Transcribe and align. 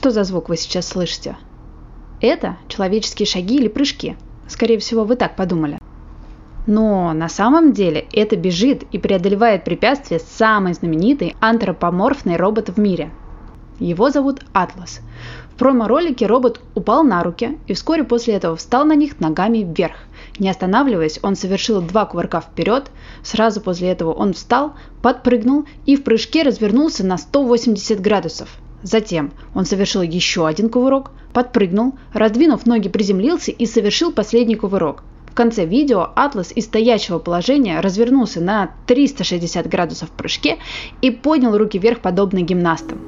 Что 0.00 0.10
за 0.10 0.24
звук 0.24 0.48
вы 0.48 0.56
сейчас 0.56 0.88
слышите? 0.88 1.36
Это 2.22 2.56
человеческие 2.68 3.26
шаги 3.26 3.56
или 3.56 3.68
прыжки. 3.68 4.16
Скорее 4.48 4.78
всего, 4.78 5.04
вы 5.04 5.14
так 5.14 5.36
подумали. 5.36 5.78
Но 6.66 7.12
на 7.12 7.28
самом 7.28 7.74
деле 7.74 8.06
это 8.14 8.34
бежит 8.36 8.84
и 8.92 8.98
преодолевает 8.98 9.62
препятствия 9.62 10.18
самый 10.18 10.72
знаменитый 10.72 11.36
антропоморфный 11.42 12.36
робот 12.38 12.70
в 12.70 12.80
мире. 12.80 13.10
Его 13.78 14.08
зовут 14.08 14.40
Атлас. 14.54 15.00
В 15.52 15.58
промо-ролике 15.58 16.24
робот 16.24 16.62
упал 16.74 17.04
на 17.04 17.22
руки 17.22 17.58
и 17.66 17.74
вскоре 17.74 18.02
после 18.02 18.32
этого 18.32 18.56
встал 18.56 18.86
на 18.86 18.94
них 18.94 19.20
ногами 19.20 19.58
вверх. 19.58 19.96
Не 20.38 20.48
останавливаясь, 20.48 21.20
он 21.22 21.36
совершил 21.36 21.82
два 21.82 22.06
кувырка 22.06 22.40
вперед, 22.40 22.90
сразу 23.22 23.60
после 23.60 23.90
этого 23.90 24.14
он 24.14 24.32
встал, 24.32 24.72
подпрыгнул 25.02 25.66
и 25.84 25.94
в 25.94 26.04
прыжке 26.04 26.42
развернулся 26.42 27.04
на 27.04 27.18
180 27.18 28.00
градусов. 28.00 28.48
Затем 28.82 29.32
он 29.54 29.64
совершил 29.64 30.02
еще 30.02 30.46
один 30.46 30.68
кувырок, 30.68 31.10
подпрыгнул, 31.32 31.94
раздвинув 32.12 32.66
ноги, 32.66 32.88
приземлился 32.88 33.50
и 33.50 33.66
совершил 33.66 34.12
последний 34.12 34.56
кувырок. 34.56 35.02
В 35.30 35.34
конце 35.34 35.64
видео 35.64 36.10
Атлас 36.16 36.52
из 36.52 36.64
стоячего 36.64 37.18
положения 37.18 37.80
развернулся 37.80 38.40
на 38.40 38.72
360 38.86 39.68
градусов 39.68 40.08
в 40.08 40.12
прыжке 40.12 40.58
и 41.02 41.10
поднял 41.10 41.56
руки 41.56 41.78
вверх 41.78 42.00
подобно 42.00 42.40
гимнастам. 42.40 42.98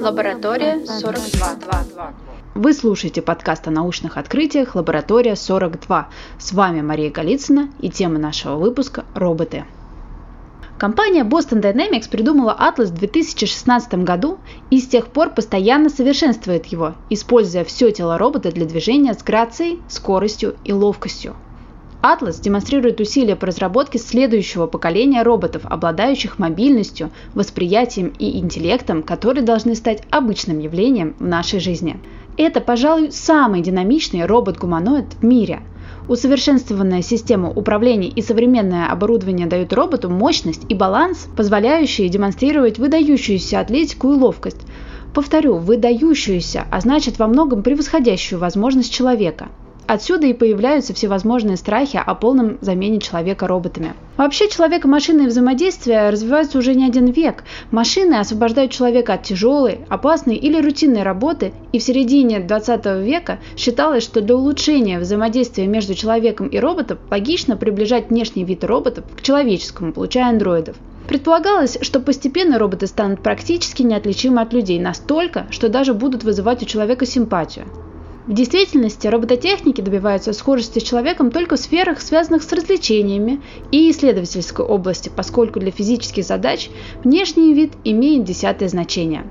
Лаборатория 0.00 0.84
42. 0.84 2.31
Вы 2.54 2.74
слушаете 2.74 3.22
подкаст 3.22 3.66
о 3.66 3.70
научных 3.70 4.18
открытиях 4.18 4.74
«Лаборатория 4.74 5.32
42». 5.32 6.04
С 6.38 6.52
вами 6.52 6.82
Мария 6.82 7.10
Голицына 7.10 7.70
и 7.80 7.88
тема 7.88 8.18
нашего 8.18 8.56
выпуска– 8.56 9.06
роботы. 9.14 9.64
Компания 10.76 11.24
Boston 11.24 11.62
Dynamics 11.62 12.10
придумала 12.10 12.54
Atlas 12.60 12.88
в 12.88 12.98
2016 12.98 13.94
году 14.04 14.38
и 14.68 14.80
с 14.80 14.86
тех 14.86 15.06
пор 15.06 15.30
постоянно 15.30 15.88
совершенствует 15.88 16.66
его, 16.66 16.92
используя 17.08 17.64
все 17.64 17.90
тело 17.90 18.18
робота 18.18 18.52
для 18.52 18.66
движения 18.66 19.14
с 19.14 19.22
грацией, 19.22 19.80
скоростью 19.88 20.56
и 20.62 20.74
ловкостью. 20.74 21.34
Atlas 22.02 22.42
демонстрирует 22.42 23.00
усилия 23.00 23.36
по 23.36 23.46
разработке 23.46 23.98
следующего 23.98 24.66
поколения 24.66 25.22
роботов, 25.22 25.62
обладающих 25.64 26.38
мобильностью, 26.38 27.12
восприятием 27.32 28.12
и 28.18 28.38
интеллектом, 28.38 29.02
которые 29.04 29.44
должны 29.44 29.74
стать 29.74 30.02
обычным 30.10 30.58
явлением 30.58 31.14
в 31.18 31.24
нашей 31.24 31.58
жизни– 31.58 31.98
это, 32.36 32.60
пожалуй, 32.60 33.12
самый 33.12 33.60
динамичный 33.60 34.26
робот-гуманоид 34.26 35.14
в 35.20 35.24
мире. 35.24 35.60
Усовершенствованная 36.08 37.02
система 37.02 37.50
управления 37.50 38.08
и 38.08 38.22
современное 38.22 38.90
оборудование 38.90 39.46
дают 39.46 39.72
роботу 39.72 40.10
мощность 40.10 40.62
и 40.68 40.74
баланс, 40.74 41.28
позволяющие 41.36 42.08
демонстрировать 42.08 42.78
выдающуюся 42.78 43.60
атлетику 43.60 44.12
и 44.12 44.16
ловкость. 44.16 44.60
Повторю, 45.14 45.58
выдающуюся, 45.58 46.64
а 46.70 46.80
значит 46.80 47.18
во 47.18 47.26
многом 47.26 47.62
превосходящую 47.62 48.40
возможность 48.40 48.92
человека– 48.92 49.48
Отсюда 49.92 50.26
и 50.26 50.32
появляются 50.32 50.94
всевозможные 50.94 51.58
страхи 51.58 52.00
о 52.02 52.14
полном 52.14 52.56
замене 52.62 52.98
человека 52.98 53.46
роботами. 53.46 53.92
Вообще 54.16 54.48
человека-машинные 54.48 55.28
взаимодействия 55.28 56.08
развиваются 56.08 56.56
уже 56.56 56.74
не 56.74 56.86
один 56.86 57.10
век. 57.10 57.44
Машины 57.70 58.14
освобождают 58.14 58.72
человека 58.72 59.12
от 59.12 59.24
тяжелой, 59.24 59.80
опасной 59.90 60.36
или 60.36 60.58
рутинной 60.58 61.02
работы, 61.02 61.52
и 61.72 61.78
в 61.78 61.82
середине 61.82 62.40
20 62.40 62.86
века 63.04 63.38
считалось, 63.54 64.02
что 64.02 64.22
для 64.22 64.34
улучшения 64.34 64.98
взаимодействия 64.98 65.66
между 65.66 65.94
человеком 65.94 66.46
и 66.46 66.58
роботом 66.58 66.96
логично 67.10 67.58
приближать 67.58 68.08
внешний 68.08 68.44
вид 68.44 68.64
роботов 68.64 69.04
к 69.14 69.20
человеческому, 69.20 69.92
получая 69.92 70.30
андроидов. 70.30 70.76
Предполагалось, 71.06 71.76
что 71.82 72.00
постепенно 72.00 72.58
роботы 72.58 72.86
станут 72.86 73.22
практически 73.22 73.82
неотличимы 73.82 74.40
от 74.40 74.54
людей 74.54 74.80
настолько, 74.80 75.46
что 75.50 75.68
даже 75.68 75.92
будут 75.92 76.24
вызывать 76.24 76.62
у 76.62 76.64
человека 76.64 77.04
симпатию. 77.04 77.66
В 78.26 78.34
действительности 78.34 79.08
робототехники 79.08 79.80
добиваются 79.80 80.32
схожести 80.32 80.78
с 80.78 80.82
человеком 80.82 81.32
только 81.32 81.56
в 81.56 81.58
сферах, 81.58 82.00
связанных 82.00 82.44
с 82.44 82.52
развлечениями 82.52 83.40
и 83.72 83.90
исследовательской 83.90 84.64
области, 84.64 85.10
поскольку 85.14 85.58
для 85.58 85.72
физических 85.72 86.24
задач 86.24 86.70
внешний 87.02 87.52
вид 87.52 87.72
имеет 87.82 88.22
десятое 88.22 88.68
значение. 88.68 89.24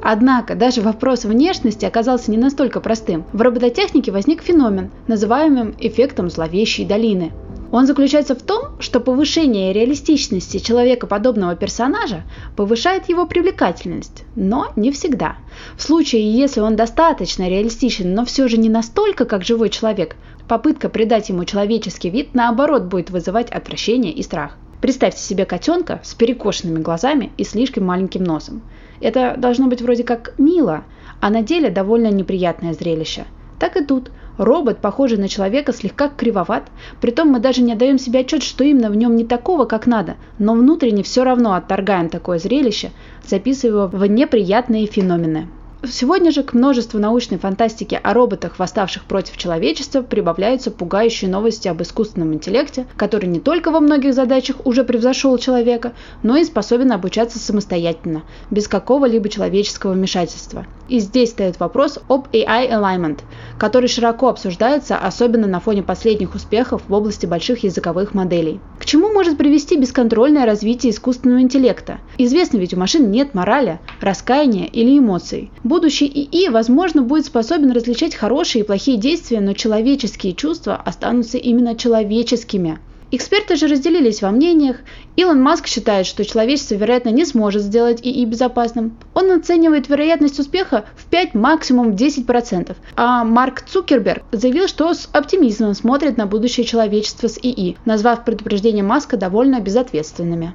Однако 0.00 0.54
даже 0.54 0.80
вопрос 0.80 1.24
внешности 1.24 1.84
оказался 1.84 2.30
не 2.30 2.36
настолько 2.36 2.80
простым. 2.80 3.24
В 3.32 3.40
робототехнике 3.40 4.12
возник 4.12 4.42
феномен, 4.42 4.92
называемый 5.08 5.74
эффектом 5.80 6.30
зловещей 6.30 6.84
долины– 6.84 7.32
он 7.72 7.86
заключается 7.86 8.34
в 8.34 8.42
том, 8.42 8.80
что 8.80 9.00
повышение 9.00 9.72
реалистичности 9.72 10.58
человекоподобного 10.58 11.56
персонажа 11.56 12.22
повышает 12.56 13.08
его 13.08 13.26
привлекательность, 13.26 14.24
но 14.36 14.72
не 14.76 14.92
всегда. 14.92 15.36
В 15.76 15.82
случае, 15.82 16.32
если 16.32 16.60
он 16.60 16.76
достаточно 16.76 17.48
реалистичен, 17.48 18.14
но 18.14 18.24
все 18.24 18.48
же 18.48 18.56
не 18.56 18.68
настолько, 18.68 19.24
как 19.24 19.44
живой 19.44 19.68
человек, 19.70 20.16
попытка 20.48 20.88
придать 20.88 21.28
ему 21.28 21.44
человеческий 21.44 22.10
вид, 22.10 22.34
наоборот, 22.34 22.84
будет 22.84 23.10
вызывать 23.10 23.50
отвращение 23.50 24.12
и 24.12 24.22
страх. 24.22 24.56
Представьте 24.80 25.20
себе 25.20 25.46
котенка 25.46 26.00
с 26.04 26.14
перекошенными 26.14 26.82
глазами 26.82 27.32
и 27.36 27.44
слишком 27.44 27.84
маленьким 27.84 28.22
носом. 28.22 28.62
Это 29.00 29.34
должно 29.36 29.66
быть 29.66 29.82
вроде 29.82 30.04
как 30.04 30.34
мило, 30.38 30.84
а 31.20 31.30
на 31.30 31.42
деле 31.42 31.70
довольно 31.70 32.08
неприятное 32.08 32.74
зрелище. 32.74 33.24
Так 33.58 33.76
и 33.76 33.84
тут– 33.84 34.10
Робот, 34.38 34.78
похожий 34.78 35.18
на 35.18 35.28
человека, 35.28 35.72
слегка 35.72 36.08
кривоват, 36.08 36.64
притом 37.00 37.28
мы 37.28 37.40
даже 37.40 37.62
не 37.62 37.72
отдаем 37.72 37.98
себе 37.98 38.20
отчет, 38.20 38.42
что 38.42 38.64
именно 38.64 38.90
в 38.90 38.96
нем 38.96 39.16
не 39.16 39.24
такого, 39.24 39.64
как 39.64 39.86
надо, 39.86 40.16
но 40.38 40.54
внутренне 40.54 41.02
все 41.02 41.24
равно 41.24 41.54
отторгаем 41.54 42.08
такое 42.10 42.38
зрелище, 42.38 42.90
записывая 43.26 43.86
в 43.86 44.04
неприятные 44.06 44.86
феномены. 44.86 45.48
Сегодня 45.84 46.30
же 46.30 46.42
к 46.42 46.54
множеству 46.54 46.98
научной 46.98 47.38
фантастики 47.38 48.00
о 48.02 48.14
роботах, 48.14 48.58
восставших 48.58 49.04
против 49.04 49.36
человечества, 49.36 50.00
прибавляются 50.00 50.70
пугающие 50.70 51.30
новости 51.30 51.68
об 51.68 51.82
искусственном 51.82 52.32
интеллекте, 52.32 52.86
который 52.96 53.26
не 53.26 53.40
только 53.40 53.70
во 53.70 53.80
многих 53.80 54.14
задачах 54.14 54.56
уже 54.64 54.84
превзошел 54.84 55.36
человека, 55.36 55.92
но 56.22 56.36
и 56.36 56.44
способен 56.44 56.92
обучаться 56.92 57.38
самостоятельно, 57.38 58.22
без 58.50 58.68
какого-либо 58.68 59.28
человеческого 59.28 59.92
вмешательства. 59.92 60.66
И 60.88 60.98
здесь 61.00 61.30
стоит 61.30 61.60
вопрос 61.60 61.98
об 62.08 62.28
AI 62.28 62.70
Alignment, 62.70 63.20
который 63.58 63.88
широко 63.88 64.28
обсуждается, 64.28 64.96
особенно 64.96 65.46
на 65.46 65.60
фоне 65.60 65.82
последних 65.82 66.34
успехов 66.34 66.82
в 66.88 66.92
области 66.92 67.26
больших 67.26 67.64
языковых 67.64 68.14
моделей. 68.14 68.60
К 68.78 68.86
чему 68.86 69.12
может 69.12 69.36
привести 69.36 69.76
бесконтрольное 69.76 70.46
развитие 70.46 70.92
искусственного 70.92 71.40
интеллекта? 71.40 71.98
Известно 72.18 72.58
ведь 72.58 72.72
у 72.72 72.78
машин 72.78 73.10
нет 73.10 73.34
морали, 73.34 73.80
раскаяния 74.00 74.66
или 74.66 74.98
эмоций. 74.98 75.50
Будущий 75.76 76.06
ИИ, 76.06 76.48
возможно, 76.48 77.02
будет 77.02 77.26
способен 77.26 77.70
различать 77.70 78.14
хорошие 78.14 78.64
и 78.64 78.66
плохие 78.66 78.96
действия, 78.96 79.40
но 79.40 79.52
человеческие 79.52 80.32
чувства 80.32 80.74
останутся 80.74 81.36
именно 81.36 81.76
человеческими. 81.76 82.78
Эксперты 83.10 83.56
же 83.56 83.66
разделились 83.66 84.22
во 84.22 84.30
мнениях. 84.30 84.78
Илон 85.16 85.42
Маск 85.42 85.66
считает, 85.66 86.06
что 86.06 86.24
человечество, 86.24 86.76
вероятно, 86.76 87.10
не 87.10 87.26
сможет 87.26 87.60
сделать 87.60 88.00
ИИ 88.00 88.24
безопасным. 88.24 88.96
Он 89.12 89.30
оценивает 89.30 89.90
вероятность 89.90 90.38
успеха 90.38 90.86
в 90.96 91.04
5, 91.10 91.34
максимум 91.34 91.90
10%. 91.90 92.74
А 92.96 93.24
Марк 93.24 93.60
Цукерберг 93.60 94.22
заявил, 94.32 94.68
что 94.68 94.94
с 94.94 95.10
оптимизмом 95.12 95.74
смотрит 95.74 96.16
на 96.16 96.24
будущее 96.24 96.64
человечества 96.64 97.28
с 97.28 97.36
ИИ, 97.36 97.76
назвав 97.84 98.24
предупреждения 98.24 98.82
Маска 98.82 99.18
довольно 99.18 99.60
безответственными. 99.60 100.54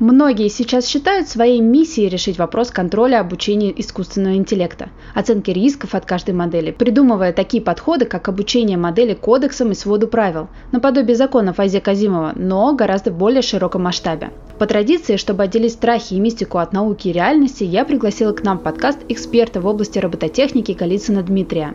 Многие 0.00 0.48
сейчас 0.48 0.86
считают 0.86 1.28
своей 1.28 1.60
миссией 1.60 2.08
решить 2.08 2.36
вопрос 2.36 2.72
контроля 2.72 3.20
обучения 3.20 3.72
искусственного 3.80 4.34
интеллекта, 4.34 4.88
оценки 5.14 5.52
рисков 5.52 5.94
от 5.94 6.04
каждой 6.04 6.34
модели, 6.34 6.72
придумывая 6.72 7.32
такие 7.32 7.62
подходы, 7.62 8.04
как 8.04 8.28
обучение 8.28 8.76
модели 8.76 9.14
кодексам 9.14 9.70
и 9.70 9.74
своду 9.74 10.08
правил, 10.08 10.48
наподобие 10.72 11.14
законов 11.14 11.60
Айзе 11.60 11.80
Казимова, 11.80 12.32
но 12.34 12.74
гораздо 12.74 13.12
более 13.12 13.42
широком 13.42 13.84
масштабе. 13.84 14.32
По 14.58 14.66
традиции, 14.66 15.16
чтобы 15.16 15.44
отделить 15.44 15.72
страхи 15.72 16.14
и 16.14 16.20
мистику 16.20 16.58
от 16.58 16.72
науки 16.72 17.08
и 17.08 17.12
реальности, 17.12 17.62
я 17.62 17.84
пригласила 17.84 18.32
к 18.32 18.42
нам 18.42 18.58
в 18.58 18.62
подкаст 18.62 18.98
эксперта 19.08 19.60
в 19.60 19.66
области 19.66 20.00
робототехники 20.00 20.72
Голицына 20.72 21.22
Дмитрия. 21.22 21.72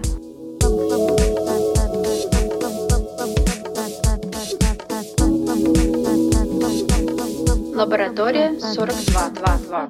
Лаборатория 7.80 8.60
42. 8.60 9.90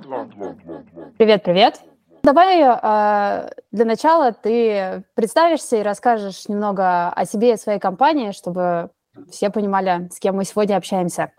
Привет, 1.17 1.43
привет. 1.43 1.81
Давай 2.21 2.61
э, 2.61 3.49
для 3.71 3.85
начала 3.85 4.31
ты 4.31 5.03
представишься 5.15 5.77
и 5.77 5.81
расскажешь 5.81 6.47
немного 6.47 7.09
о 7.09 7.25
себе 7.25 7.53
и 7.53 7.57
своей 7.57 7.79
компании, 7.79 8.31
чтобы 8.31 8.91
все 9.31 9.49
понимали, 9.49 10.07
с 10.11 10.19
кем 10.19 10.35
мы 10.35 10.43
сегодня 10.45 10.75
общаемся. 10.77 11.31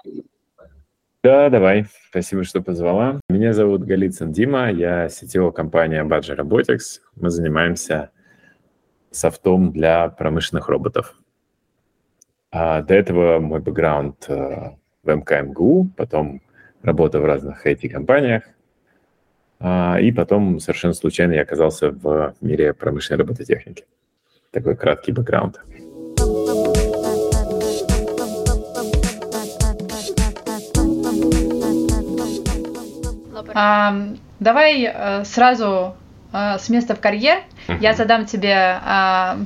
Да, 1.22 1.50
давай. 1.50 1.86
Спасибо, 2.08 2.42
что 2.42 2.60
позвала. 2.62 3.20
Меня 3.28 3.52
зовут 3.52 3.84
Голицын 3.84 4.32
Дима, 4.32 4.72
я 4.72 5.08
сетевой 5.08 5.52
компания 5.52 6.02
Badger 6.02 6.36
Robotics. 6.36 6.98
Мы 7.14 7.30
занимаемся 7.30 8.10
софтом 9.12 9.70
для 9.70 10.08
промышленных 10.08 10.68
роботов. 10.68 11.14
А 12.50 12.82
до 12.82 12.94
этого 12.94 13.38
мой 13.38 13.60
бэкграунд 13.60 14.28
э, 15.10 15.14
в 15.14 15.18
МКМГУ, 15.18 15.90
потом 15.96 16.40
работа 16.82 17.20
в 17.20 17.24
разных 17.24 17.66
IT-компаниях, 17.66 18.44
а, 19.58 19.98
и 20.00 20.10
потом 20.10 20.58
совершенно 20.60 20.94
случайно 20.94 21.32
я 21.32 21.42
оказался 21.42 21.90
в 21.90 22.34
мире 22.40 22.72
промышленной 22.72 23.18
робототехники. 23.18 23.84
Такой 24.50 24.76
краткий 24.76 25.12
бэкграунд. 25.12 25.60
А, 33.52 33.94
давай 34.38 34.86
а, 34.86 35.24
сразу 35.24 35.94
а, 36.32 36.58
с 36.58 36.68
места 36.68 36.94
в 36.94 37.00
карьер. 37.00 37.38
Uh-huh. 37.68 37.78
Я 37.80 37.94
задам 37.94 38.24
тебе, 38.26 38.54
а, 38.54 39.38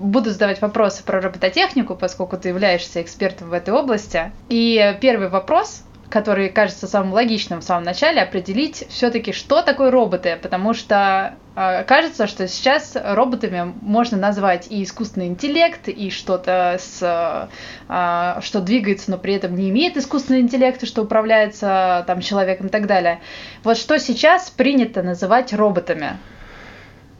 буду 0.00 0.30
задавать 0.30 0.60
вопросы 0.60 1.04
про 1.04 1.20
робототехнику, 1.20 1.94
поскольку 1.94 2.36
ты 2.36 2.48
являешься 2.48 3.02
экспертом 3.02 3.50
в 3.50 3.52
этой 3.52 3.74
области. 3.74 4.32
И 4.48 4.96
первый 5.00 5.28
вопрос 5.28 5.84
который 6.10 6.48
кажется 6.48 6.86
самым 6.86 7.12
логичным 7.12 7.60
в 7.60 7.64
самом 7.64 7.84
начале, 7.84 8.20
определить 8.20 8.84
все-таки, 8.90 9.32
что 9.32 9.62
такое 9.62 9.90
роботы, 9.90 10.38
потому 10.42 10.74
что 10.74 11.34
э, 11.54 11.84
кажется, 11.84 12.26
что 12.26 12.46
сейчас 12.48 12.96
роботами 13.02 13.72
можно 13.80 14.18
назвать 14.18 14.66
и 14.70 14.82
искусственный 14.82 15.28
интеллект, 15.28 15.88
и 15.88 16.10
что-то, 16.10 16.76
с, 16.78 17.48
э, 17.88 18.40
что 18.42 18.60
двигается, 18.60 19.12
но 19.12 19.18
при 19.18 19.34
этом 19.34 19.54
не 19.54 19.70
имеет 19.70 19.96
искусственного 19.96 20.42
интеллекта, 20.42 20.84
что 20.84 21.02
управляется 21.02 22.04
там 22.06 22.20
человеком 22.20 22.66
и 22.66 22.70
так 22.70 22.86
далее. 22.86 23.20
Вот 23.62 23.78
что 23.78 23.98
сейчас 23.98 24.50
принято 24.50 25.02
называть 25.02 25.52
роботами? 25.52 26.18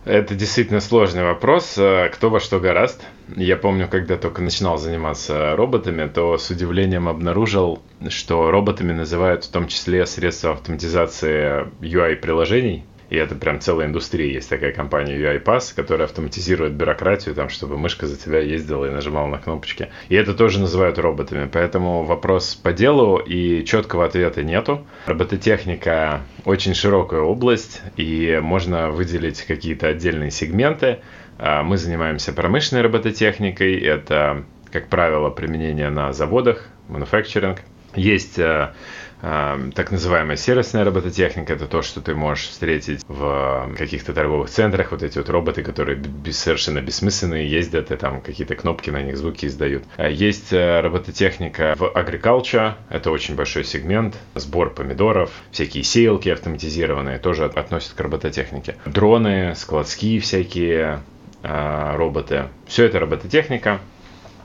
Это 0.04 0.34
действительно 0.34 0.80
сложный 0.80 1.24
вопрос. 1.24 1.76
Э, 1.76 2.08
кто 2.08 2.30
во 2.30 2.40
что 2.40 2.58
гораст. 2.58 3.04
Я 3.36 3.56
помню, 3.56 3.86
когда 3.86 4.16
только 4.16 4.40
начинал 4.40 4.78
заниматься 4.78 5.54
роботами, 5.56 6.08
то 6.08 6.38
с 6.38 6.48
удивлением 6.50 7.08
обнаружил, 7.08 7.82
что 8.08 8.50
роботами 8.50 8.92
называют 8.92 9.44
в 9.44 9.50
том 9.50 9.68
числе 9.68 10.06
средства 10.06 10.52
автоматизации 10.52 11.66
UI-приложений. 11.80 12.84
И 13.10 13.16
это 13.16 13.34
прям 13.34 13.60
целая 13.60 13.88
индустрия. 13.88 14.32
Есть 14.32 14.48
такая 14.48 14.72
компания 14.72 15.16
UiPath, 15.16 15.74
которая 15.74 16.06
автоматизирует 16.06 16.72
бюрократию, 16.72 17.34
там, 17.34 17.48
чтобы 17.48 17.76
мышка 17.76 18.06
за 18.06 18.16
тебя 18.16 18.38
ездила 18.38 18.86
и 18.86 18.90
нажимала 18.90 19.26
на 19.26 19.38
кнопочки. 19.38 19.88
И 20.08 20.14
это 20.14 20.32
тоже 20.32 20.60
называют 20.60 20.98
роботами. 20.98 21.48
Поэтому 21.52 22.04
вопрос 22.04 22.54
по 22.54 22.72
делу 22.72 23.18
и 23.18 23.64
четкого 23.64 24.06
ответа 24.06 24.44
нету. 24.44 24.86
Робототехника 25.06 26.22
очень 26.44 26.74
широкая 26.74 27.20
область, 27.20 27.82
и 27.96 28.38
можно 28.40 28.90
выделить 28.90 29.42
какие-то 29.42 29.88
отдельные 29.88 30.30
сегменты. 30.30 31.00
А, 31.38 31.64
мы 31.64 31.78
занимаемся 31.78 32.32
промышленной 32.32 32.82
робототехникой. 32.82 33.76
Это, 33.80 34.44
как 34.70 34.88
правило, 34.88 35.30
применение 35.30 35.90
на 35.90 36.12
заводах, 36.12 36.68
manufacturing. 36.88 37.58
Есть 37.96 38.38
а, 38.38 38.74
так 39.20 39.90
называемая 39.90 40.36
сервисная 40.36 40.84
робототехника, 40.84 41.52
это 41.52 41.66
то, 41.66 41.82
что 41.82 42.00
ты 42.00 42.14
можешь 42.14 42.48
встретить 42.48 43.02
в 43.06 43.70
каких-то 43.76 44.14
торговых 44.14 44.48
центрах, 44.50 44.92
вот 44.92 45.02
эти 45.02 45.18
вот 45.18 45.28
роботы, 45.28 45.62
которые 45.62 46.02
совершенно 46.32 46.80
бессмысленные, 46.80 47.48
ездят 47.48 47.90
и 47.90 47.96
там 47.96 48.20
какие-то 48.22 48.54
кнопки 48.54 48.90
на 48.90 49.02
них 49.02 49.16
звуки 49.16 49.46
издают. 49.46 49.84
А 49.96 50.08
есть 50.08 50.52
э, 50.52 50.80
робототехника 50.80 51.74
в 51.76 51.82
agriculture, 51.94 52.74
это 52.88 53.10
очень 53.10 53.34
большой 53.34 53.64
сегмент, 53.64 54.16
сбор 54.34 54.70
помидоров, 54.70 55.30
всякие 55.50 55.84
сеялки 55.84 56.28
автоматизированные 56.28 57.18
тоже 57.18 57.44
относят 57.44 57.92
к 57.92 58.00
робототехнике. 58.00 58.76
Дроны, 58.86 59.54
складские 59.54 60.20
всякие 60.20 61.00
э, 61.42 61.96
роботы, 61.96 62.44
все 62.66 62.86
это 62.86 63.00
робототехника. 63.00 63.80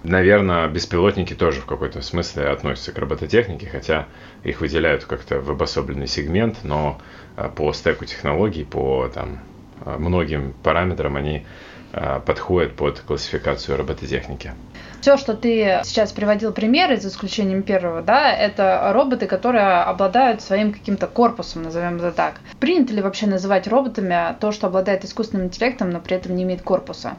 Наверное, 0.07 0.67
беспилотники 0.67 1.33
тоже 1.33 1.61
в 1.61 1.65
какой-то 1.65 2.03
смысле 2.03 2.47
относятся 2.49 2.91
к 2.91 2.97
робототехнике, 2.99 3.67
хотя 3.67 4.05
их 4.43 4.61
выделяют 4.61 5.05
как-то 5.05 5.39
в 5.39 5.49
обособленный 5.49 6.07
сегмент, 6.07 6.59
но 6.63 6.99
а, 7.35 7.49
по 7.49 7.73
стеку 7.73 8.05
технологий, 8.05 8.63
по 8.63 9.09
там, 9.11 9.39
а, 9.83 9.97
многим 9.97 10.53
параметрам 10.61 11.15
они 11.15 11.43
а, 11.91 12.19
подходят 12.19 12.75
под 12.75 12.99
классификацию 12.99 13.77
робототехники. 13.77 14.53
Все, 15.01 15.17
что 15.17 15.33
ты 15.33 15.81
сейчас 15.83 16.11
приводил 16.11 16.51
примеры, 16.51 16.97
за 16.97 17.07
исключением 17.07 17.63
первого, 17.63 18.03
да, 18.03 18.31
это 18.31 18.91
роботы, 18.93 19.25
которые 19.25 19.81
обладают 19.81 20.41
своим 20.41 20.71
каким-то 20.71 21.07
корпусом, 21.07 21.63
назовем 21.63 21.97
это 21.97 22.11
так. 22.11 22.35
Принято 22.59 22.93
ли 22.93 23.01
вообще 23.01 23.25
называть 23.25 23.67
роботами 23.67 24.35
то, 24.39 24.51
что 24.51 24.67
обладает 24.67 25.03
искусственным 25.03 25.47
интеллектом, 25.47 25.89
но 25.89 25.99
при 25.99 26.15
этом 26.15 26.35
не 26.35 26.43
имеет 26.43 26.61
корпуса? 26.61 27.17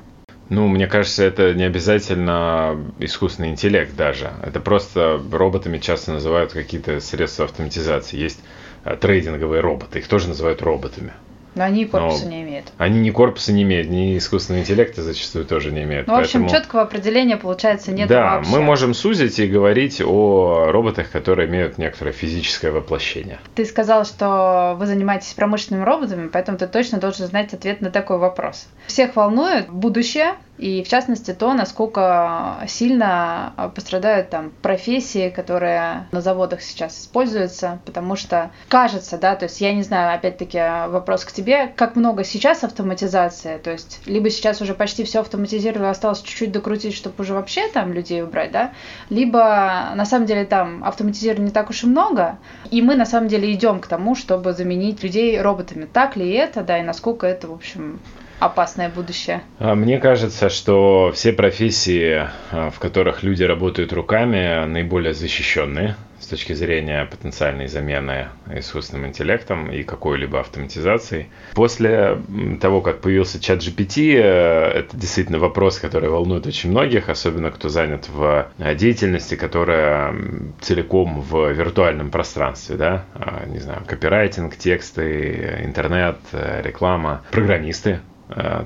Ну, 0.48 0.68
мне 0.68 0.86
кажется, 0.86 1.24
это 1.24 1.54
не 1.54 1.64
обязательно 1.64 2.92
искусственный 2.98 3.50
интеллект 3.50 3.94
даже. 3.96 4.32
Это 4.42 4.60
просто 4.60 5.20
роботами 5.32 5.78
часто 5.78 6.12
называют 6.12 6.52
какие-то 6.52 7.00
средства 7.00 7.46
автоматизации. 7.46 8.16
Есть 8.18 8.44
э, 8.84 8.96
трейдинговые 8.96 9.60
роботы, 9.60 9.98
их 9.98 10.06
тоже 10.08 10.28
называют 10.28 10.62
роботами. 10.62 11.14
Но 11.56 11.64
они 11.64 11.86
корпуса 11.86 12.26
Но 12.26 12.30
не 12.30 12.42
имеют. 12.42 12.66
Они 12.76 13.00
ни 13.00 13.10
корпуса 13.10 13.52
не 13.52 13.62
имеют, 13.62 13.88
ни 13.88 14.18
искусственного 14.18 14.62
интеллекта 14.62 15.02
зачастую 15.02 15.46
тоже 15.46 15.72
не 15.72 15.84
имеют. 15.84 16.06
Ну, 16.06 16.14
в 16.14 16.18
общем, 16.18 16.42
поэтому... 16.42 16.60
четкого 16.60 16.82
определения, 16.82 17.38
получается, 17.38 17.92
нет 17.92 18.08
Да, 18.08 18.36
вообще. 18.36 18.50
мы 18.52 18.60
можем 18.60 18.92
сузить 18.92 19.38
и 19.38 19.46
говорить 19.46 20.02
о 20.04 20.66
роботах, 20.70 21.10
которые 21.10 21.48
имеют 21.48 21.78
некоторое 21.78 22.12
физическое 22.12 22.70
воплощение. 22.70 23.38
Ты 23.54 23.64
сказал, 23.64 24.04
что 24.04 24.76
вы 24.78 24.86
занимаетесь 24.86 25.32
промышленными 25.32 25.82
роботами, 25.82 26.28
поэтому 26.28 26.58
ты 26.58 26.66
точно 26.66 26.98
должен 26.98 27.26
знать 27.26 27.54
ответ 27.54 27.80
на 27.80 27.90
такой 27.90 28.18
вопрос. 28.18 28.68
Всех 28.86 29.16
волнует 29.16 29.70
будущее, 29.70 30.34
и 30.58 30.82
в 30.82 30.88
частности 30.88 31.32
то, 31.32 31.52
насколько 31.54 32.58
сильно 32.66 33.52
пострадают 33.74 34.30
там 34.30 34.52
профессии, 34.62 35.28
которые 35.30 36.06
на 36.12 36.20
заводах 36.20 36.62
сейчас 36.62 36.98
используются, 36.98 37.80
потому 37.84 38.16
что 38.16 38.50
кажется, 38.68 39.18
да, 39.18 39.36
то 39.36 39.44
есть 39.44 39.60
я 39.60 39.74
не 39.74 39.82
знаю, 39.82 40.14
опять-таки 40.14 40.58
вопрос 40.88 41.24
к 41.24 41.32
тебе, 41.32 41.68
как 41.68 41.96
много 41.96 42.24
сейчас 42.24 42.64
автоматизации, 42.64 43.58
то 43.58 43.70
есть 43.70 44.00
либо 44.06 44.30
сейчас 44.30 44.60
уже 44.60 44.74
почти 44.74 45.04
все 45.04 45.20
автоматизировано, 45.20 45.90
осталось 45.90 46.22
чуть-чуть 46.22 46.52
докрутить, 46.52 46.94
чтобы 46.94 47.22
уже 47.22 47.34
вообще 47.34 47.68
там 47.68 47.92
людей 47.92 48.22
убрать, 48.22 48.50
да, 48.50 48.72
либо 49.10 49.92
на 49.94 50.04
самом 50.04 50.26
деле 50.26 50.44
там 50.44 50.84
автоматизировано 50.84 51.46
не 51.46 51.52
так 51.52 51.70
уж 51.70 51.84
и 51.84 51.86
много, 51.86 52.38
и 52.70 52.82
мы 52.82 52.94
на 52.94 53.04
самом 53.04 53.28
деле 53.28 53.52
идем 53.52 53.80
к 53.80 53.86
тому, 53.86 54.14
чтобы 54.14 54.52
заменить 54.52 55.02
людей 55.02 55.40
роботами. 55.40 55.86
Так 55.92 56.16
ли 56.16 56.30
это, 56.30 56.62
да, 56.62 56.78
и 56.78 56.82
насколько 56.82 57.26
это, 57.26 57.48
в 57.48 57.52
общем, 57.52 58.00
опасное 58.38 58.88
будущее? 58.88 59.42
А, 59.58 59.74
мне 59.74 59.98
кажется, 59.98 60.48
что 60.48 61.10
все 61.14 61.32
профессии, 61.32 62.28
а, 62.50 62.70
в 62.70 62.78
которых 62.78 63.22
люди 63.22 63.42
работают 63.42 63.92
руками, 63.92 64.64
наиболее 64.66 65.14
защищенные 65.14 65.96
с 66.26 66.28
точки 66.28 66.54
зрения 66.54 67.04
потенциальной 67.04 67.68
замены 67.68 68.28
искусственным 68.52 69.06
интеллектом 69.06 69.70
и 69.70 69.82
какой-либо 69.82 70.40
автоматизацией. 70.40 71.28
После 71.54 72.18
того, 72.60 72.80
как 72.80 73.00
появился 73.00 73.40
чат 73.40 73.60
GPT, 73.60 74.16
э, 74.16 74.78
это 74.78 74.96
действительно 74.96 75.38
вопрос, 75.38 75.78
который 75.78 76.08
волнует 76.08 76.46
очень 76.46 76.70
многих, 76.70 77.08
особенно 77.08 77.50
кто 77.50 77.68
занят 77.68 78.08
в 78.08 78.48
э, 78.58 78.74
деятельности, 78.74 79.34
которая 79.34 80.14
целиком 80.60 81.20
в 81.20 81.52
виртуальном 81.52 82.10
пространстве, 82.10 82.76
да, 82.76 83.04
а, 83.14 83.44
не 83.46 83.58
знаю, 83.58 83.82
копирайтинг, 83.86 84.56
тексты, 84.56 85.60
интернет, 85.62 86.16
э, 86.32 86.62
реклама, 86.64 87.22
программисты, 87.30 88.00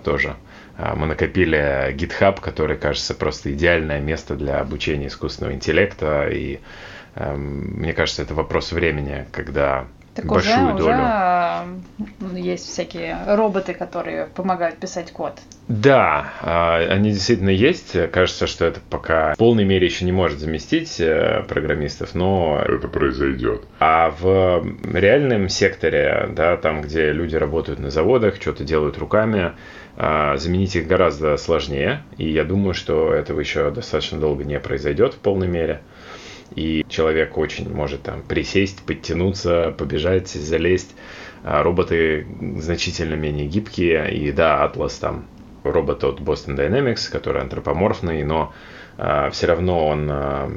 тоже. 0.05 0.37
А, 0.81 0.95
мы 0.97 1.07
накопили 1.07 1.95
GitHub, 1.95 2.40
который, 2.40 2.76
кажется, 2.76 3.14
просто 3.14 3.52
идеальное 3.52 4.00
место 4.00 4.35
для 4.35 4.61
обучения 4.61 5.09
искусственного 5.09 5.55
интеллекта. 5.55 6.29
И 6.29 6.61
эм, 7.17 7.81
мне 7.81 7.93
кажется, 7.93 8.23
это 8.23 8.35
вопрос 8.35 8.73
времени, 8.73 9.26
когда 9.31 9.87
так 10.14 10.26
большую 10.26 10.75
уже, 10.75 10.85
долю. 10.85 10.99
Уже 12.21 12.38
есть 12.38 12.67
всякие 12.67 13.17
роботы, 13.26 13.75
которые 13.75 14.26
помогают 14.26 14.79
писать 14.79 15.12
код. 15.12 15.35
Да, 15.69 16.33
а, 16.43 16.79
они 16.79 17.12
действительно 17.12 17.50
есть. 17.50 17.97
Кажется, 18.11 18.49
что 18.49 18.64
это 18.64 18.81
пока 18.90 19.35
в 19.35 19.38
полной 19.38 19.64
мере 19.64 19.87
еще 19.87 20.05
не 20.05 20.12
может 20.12 20.40
заместить 20.40 21.00
э, 21.00 21.45
программистов, 21.49 22.14
но 22.14 22.61
это 22.67 22.88
произойдет. 22.88 23.62
А 23.79 24.11
в 24.11 24.67
реальном 24.93 25.49
секторе, 25.49 26.29
да, 26.35 26.57
там, 26.57 26.83
где 26.83 27.12
люди 27.12 27.37
работают 27.37 27.79
на 27.79 27.90
заводах, 27.90 28.37
что-то 28.37 28.64
делают 28.64 28.99
руками, 28.99 29.52
а, 29.97 30.37
заменить 30.38 30.75
их 30.75 30.88
гораздо 30.88 31.37
сложнее. 31.37 32.02
И 32.17 32.29
я 32.29 32.45
думаю, 32.45 32.75
что 32.75 33.14
этого 33.14 33.38
еще 33.38 33.71
достаточно 33.71 34.19
долго 34.19 34.43
не 34.45 34.59
произойдет 34.59 35.14
в 35.14 35.19
полной 35.19 35.47
мере 35.47 35.83
и 36.54 36.85
человек 36.88 37.38
очень 37.38 37.73
может 37.73 38.02
там 38.02 38.23
присесть, 38.23 38.83
подтянуться, 38.83 39.75
побежать, 39.76 40.28
залезть. 40.28 40.95
А 41.42 41.62
роботы 41.62 42.26
значительно 42.59 43.14
менее 43.14 43.47
гибкие, 43.47 44.14
и 44.14 44.30
да, 44.30 44.62
Atlas 44.64 45.00
там 45.00 45.26
робот 45.64 46.04
от 46.04 46.21
Boston 46.21 46.57
Dynamics, 46.57 47.11
который 47.11 47.42
антропоморфный, 47.42 48.23
но 48.25 48.52
все 49.30 49.47
равно 49.47 49.87
он 49.87 50.09
а, 50.11 50.52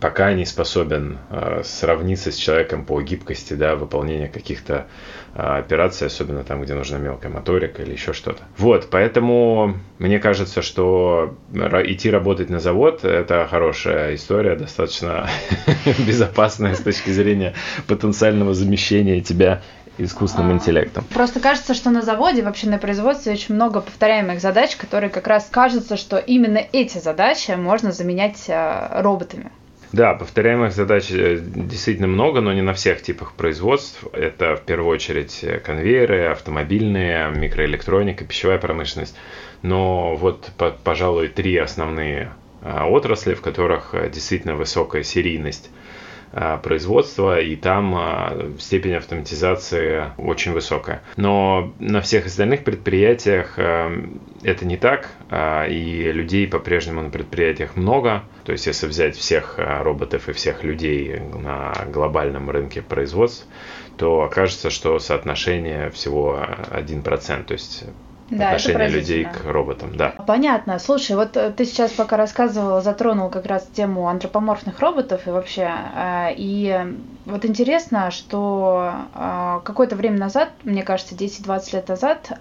пока 0.00 0.32
не 0.32 0.46
способен 0.46 1.18
а, 1.28 1.60
сравниться 1.64 2.32
с 2.32 2.36
человеком 2.36 2.86
по 2.86 3.02
гибкости, 3.02 3.52
да, 3.52 3.76
выполнения 3.76 4.28
каких-то 4.28 4.86
операций, 5.34 6.08
особенно 6.08 6.44
там, 6.44 6.60
где 6.62 6.74
нужна 6.74 6.98
мелкая 6.98 7.32
моторика 7.32 7.82
или 7.82 7.92
еще 7.92 8.12
что-то. 8.12 8.42
Вот, 8.58 8.88
поэтому 8.90 9.78
мне 9.98 10.18
кажется, 10.18 10.60
что 10.60 11.38
идти 11.54 12.10
работать 12.10 12.50
на 12.50 12.60
завод– 12.60 13.02
это 13.04 13.46
хорошая 13.50 14.14
история, 14.14 14.56
достаточно 14.56 15.26
безопасная 16.06 16.74
с 16.74 16.80
точки 16.80 17.08
зрения 17.08 17.54
потенциального 17.86 18.52
замещения 18.52 19.22
тебя 19.22 19.62
искусственным 19.98 20.50
а, 20.50 20.54
интеллектом. 20.54 21.04
Просто 21.12 21.40
кажется, 21.40 21.74
что 21.74 21.90
на 21.90 22.02
заводе, 22.02 22.42
вообще 22.42 22.68
на 22.68 22.78
производстве 22.78 23.32
очень 23.32 23.54
много 23.54 23.80
повторяемых 23.80 24.40
задач, 24.40 24.76
которые 24.76 25.10
как 25.10 25.26
раз 25.26 25.48
кажется, 25.50 25.96
что 25.96 26.18
именно 26.18 26.58
эти 26.72 26.98
задачи 26.98 27.52
можно 27.52 27.92
заменять 27.92 28.46
а, 28.48 29.02
роботами. 29.02 29.50
Да, 29.92 30.14
повторяемых 30.14 30.72
задач 30.72 31.10
э, 31.10 31.38
действительно 31.38 32.08
много, 32.08 32.40
но 32.40 32.54
не 32.54 32.62
на 32.62 32.72
всех 32.72 33.02
типах 33.02 33.34
производств. 33.34 34.04
Это 34.14 34.56
в 34.56 34.62
первую 34.62 34.88
очередь 34.88 35.44
конвейеры, 35.64 36.28
автомобильные, 36.28 37.30
микроэлектроника, 37.30 38.24
пищевая 38.24 38.58
промышленность. 38.58 39.14
Но 39.60 40.16
вот, 40.16 40.50
пожалуй, 40.82 41.28
три 41.28 41.58
основные 41.58 42.32
отрасли, 42.62 43.34
в 43.34 43.42
которых 43.42 43.90
э, 43.92 44.08
действительно 44.08 44.54
высокая 44.54 45.02
серийность 45.02 45.70
производства, 46.62 47.40
и 47.40 47.56
там 47.56 47.94
а, 47.94 48.52
степень 48.58 48.94
автоматизации 48.94 50.04
очень 50.16 50.52
высокая. 50.52 51.02
Но 51.16 51.72
на 51.78 52.00
всех 52.00 52.26
остальных 52.26 52.64
предприятиях 52.64 53.54
а, 53.58 53.92
это 54.42 54.64
не 54.64 54.76
так, 54.76 55.10
и 55.30 56.10
людей 56.12 56.48
по-прежнему 56.48 57.02
на 57.02 57.10
предприятиях 57.10 57.76
много. 57.76 58.24
То 58.44 58.52
есть, 58.52 58.66
если 58.66 58.86
взять 58.86 59.16
всех 59.16 59.54
роботов 59.58 60.28
и 60.28 60.32
всех 60.32 60.64
людей 60.64 61.20
на 61.20 61.72
глобальном 61.92 62.50
рынке 62.50 62.82
производств, 62.82 63.46
то 63.96 64.22
окажется, 64.22 64.70
что 64.70 64.98
соотношение 64.98 65.90
всего 65.90 66.44
1%. 66.72 67.44
То 67.44 67.52
есть 67.52 67.84
да, 68.38 68.46
отношение 68.48 68.88
людей 68.88 69.24
к 69.24 69.44
роботам, 69.44 69.96
да. 69.96 70.14
Понятно. 70.26 70.78
Слушай, 70.78 71.16
вот 71.16 71.36
э, 71.36 71.50
ты 71.50 71.64
сейчас 71.64 71.92
пока 71.92 72.16
рассказывала, 72.16 72.80
затронул 72.80 73.28
как 73.28 73.46
раз 73.46 73.66
тему 73.74 74.08
антропоморфных 74.08 74.80
роботов 74.80 75.22
и 75.26 75.30
вообще, 75.30 75.70
э, 75.94 76.28
и 76.36 76.96
вот 77.26 77.44
интересно, 77.44 78.10
что 78.10 78.92
э, 79.14 79.60
какое-то 79.64 79.96
время 79.96 80.18
назад, 80.18 80.50
мне 80.64 80.82
кажется, 80.82 81.14
10-20 81.14 81.74
лет 81.74 81.88
назад, 81.88 82.32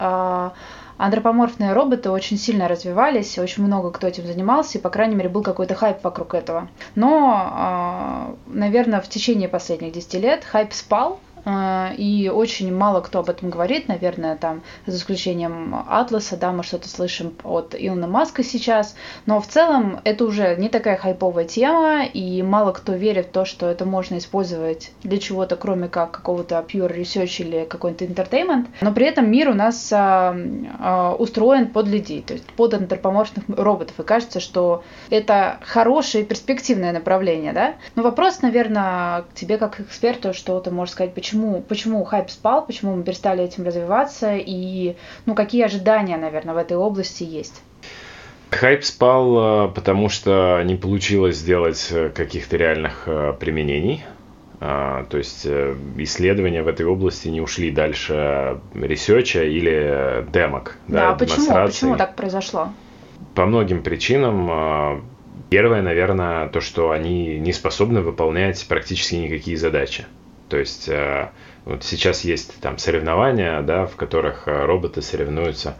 антропоморфные 0.98 1.74
роботы 1.74 2.12
очень 2.12 2.38
сильно 2.38 2.68
развивались, 2.68 3.38
очень 3.40 3.64
много 3.64 3.92
кто 3.92 4.08
этим 4.08 4.26
занимался, 4.26 4.78
и, 4.78 4.82
по 4.82 4.90
крайней 4.90 5.16
мере, 5.16 5.30
был 5.30 5.42
какой-то 5.42 5.74
хайп 5.74 6.04
вокруг 6.04 6.36
этого. 6.36 6.68
Но, 6.94 8.38
наверное, 8.46 9.02
в 9.02 9.10
течение 9.10 9.50
последних 9.50 9.94
10 9.94 10.14
лет 10.16 10.46
хайп 10.46 10.74
спал, 10.74 11.20
и 11.46 12.32
очень 12.34 12.74
мало 12.74 13.02
кто 13.02 13.20
об 13.20 13.30
этом 13.30 13.50
говорит, 13.50 13.88
наверное, 13.88 14.36
там, 14.36 14.62
за 14.86 14.98
исключением 14.98 15.84
Атласа, 15.88 16.38
да, 16.38 16.52
мы 16.52 16.64
что-то 16.64 16.88
слышим 16.88 17.34
от 17.44 17.76
Илона 17.78 18.08
Маска 18.08 18.44
сейчас, 18.44 18.96
но 19.26 19.42
в 19.42 19.48
целом 19.48 20.00
это 20.04 20.26
уже 20.26 20.56
не 20.56 20.70
такая 20.70 20.98
хайповая 20.98 21.46
тема, 21.46 22.06
и 22.06 22.42
мало 22.42 22.72
кто 22.72 22.94
верит 22.94 23.28
в 23.28 23.32
то, 23.32 23.46
что 23.46 23.68
это 23.68 23.86
можно 23.86 24.18
использовать 24.18 24.92
для 25.04 25.18
чего-то, 25.18 25.56
кроме 25.56 25.88
как 25.88 26.12
какого-то 26.12 26.64
pure 26.68 26.96
research 26.96 27.42
или 27.42 27.66
какой-то 27.66 28.06
entertainment, 28.06 28.68
но 28.82 28.94
при 28.94 29.06
этом 29.06 29.30
мир 29.30 29.50
у 29.50 29.54
нас 29.54 29.92
а, 29.92 30.36
а, 30.80 31.16
устроен 31.16 31.68
под 31.68 31.88
людей, 31.88 32.22
то 32.22 32.34
есть 32.34 32.46
под 32.46 32.74
антропоморфных 32.74 33.46
роботов, 33.58 33.96
и 34.00 34.04
кажется, 34.04 34.40
что 34.40 34.84
это 35.10 35.58
хорошее 35.62 36.24
перспективное 36.24 36.92
направление, 36.92 37.54
да, 37.54 37.76
но 37.96 38.04
вопрос, 38.04 38.42
наверное, 38.42 39.24
к 39.24 39.34
тебе 39.34 39.58
как 39.58 39.80
эксперту, 39.80 40.34
что 40.34 40.60
ты 40.60 40.72
можешь 40.72 40.94
сказать, 40.94 41.14
почему 41.14 41.31
почему, 41.32 41.62
почему 41.62 42.04
хайп 42.04 42.30
спал, 42.30 42.66
почему 42.66 42.96
мы 42.96 43.04
перестали 43.04 43.44
этим 43.44 43.64
развиваться 43.64 44.36
и 44.36 44.96
ну, 45.26 45.36
какие 45.36 45.64
ожидания, 45.64 46.18
наверное, 46.18 46.54
в 46.54 46.58
этой 46.58 46.78
области 46.78 47.24
есть? 47.24 47.62
Хайп 48.50 48.84
спал, 48.84 49.68
э, 49.68 49.72
потому 49.74 50.10
что 50.10 50.62
не 50.66 50.76
получилось 50.76 51.38
сделать 51.38 51.88
э, 51.92 52.10
каких-то 52.10 52.58
реальных 52.58 53.04
э, 53.06 53.34
применений. 53.40 54.04
А, 54.64 55.06
то 55.06 55.18
есть 55.18 55.48
исследования 55.98 56.62
в 56.62 56.68
этой 56.68 56.86
области 56.86 57.30
не 57.30 57.42
ушли 57.42 57.72
дальше 57.72 58.60
research 58.76 59.36
а 59.36 59.44
или 59.44 60.24
демок. 60.32 60.78
Да, 60.88 61.12
да 61.12 61.16
почему? 61.16 61.48
Почему 61.48 61.96
так 61.96 62.16
произошло? 62.16 62.70
По 63.34 63.48
многим 63.48 63.82
причинам. 63.82 65.04
Первое, 65.50 65.82
наверное, 65.82 66.48
то, 66.50 66.62
что 66.62 66.92
они 66.92 67.40
не 67.40 67.54
способны 67.54 68.02
выполнять 68.02 68.64
практически 68.68 69.16
никакие 69.16 69.58
задачи. 69.58 70.06
То 70.52 70.58
есть 70.58 70.90
э, 70.90 71.30
вот 71.64 71.86
сейчас 71.86 72.26
есть 72.26 72.60
там 72.60 72.78
соревнования, 72.78 73.62
да, 73.62 73.86
в 73.86 73.96
которых 73.96 74.50
э, 74.50 74.66
роботы 74.66 75.02
соревнуются 75.02 75.78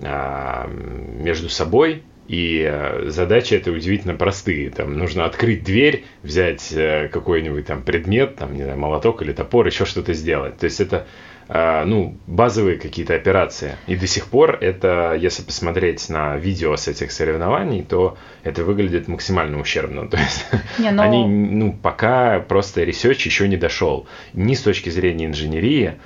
э, 0.00 0.68
между 0.68 1.48
собой, 1.48 2.02
и 2.28 3.00
задачи 3.06 3.54
это 3.54 3.72
удивительно 3.72 4.14
простые. 4.14 4.68
Там 4.68 4.98
нужно 4.98 5.24
открыть 5.24 5.64
дверь, 5.64 6.04
взять 6.22 6.72
какой-нибудь 7.10 7.66
там 7.66 7.82
предмет, 7.82 8.36
там, 8.36 8.54
не 8.54 8.62
знаю, 8.62 8.78
молоток 8.78 9.22
или 9.22 9.32
топор, 9.32 9.66
еще 9.66 9.86
что-то 9.86 10.12
сделать. 10.12 10.56
То 10.58 10.64
есть 10.64 10.80
это 10.80 11.06
ну, 11.52 12.16
базовые 12.26 12.78
какие-то 12.78 13.14
операции. 13.14 13.76
И 13.86 13.94
до 13.94 14.06
сих 14.06 14.28
пор 14.28 14.56
это, 14.60 15.14
если 15.18 15.42
посмотреть 15.42 16.08
на 16.08 16.36
видео 16.36 16.76
с 16.76 16.88
этих 16.88 17.12
соревнований, 17.12 17.82
то 17.82 18.16
это 18.42 18.64
выглядит 18.64 19.06
максимально 19.06 19.60
ущербно. 19.60 20.08
То 20.10 20.16
есть 20.16 20.46
не, 20.78 20.90
но... 20.90 21.02
они, 21.02 21.26
ну, 21.26 21.72
пока 21.74 22.40
просто 22.40 22.84
research 22.84 23.26
еще 23.26 23.48
не 23.48 23.58
дошел. 23.58 24.06
Ни 24.32 24.54
с 24.54 24.62
точки 24.62 24.88
зрения 24.88 25.26
инженерии, 25.26 25.96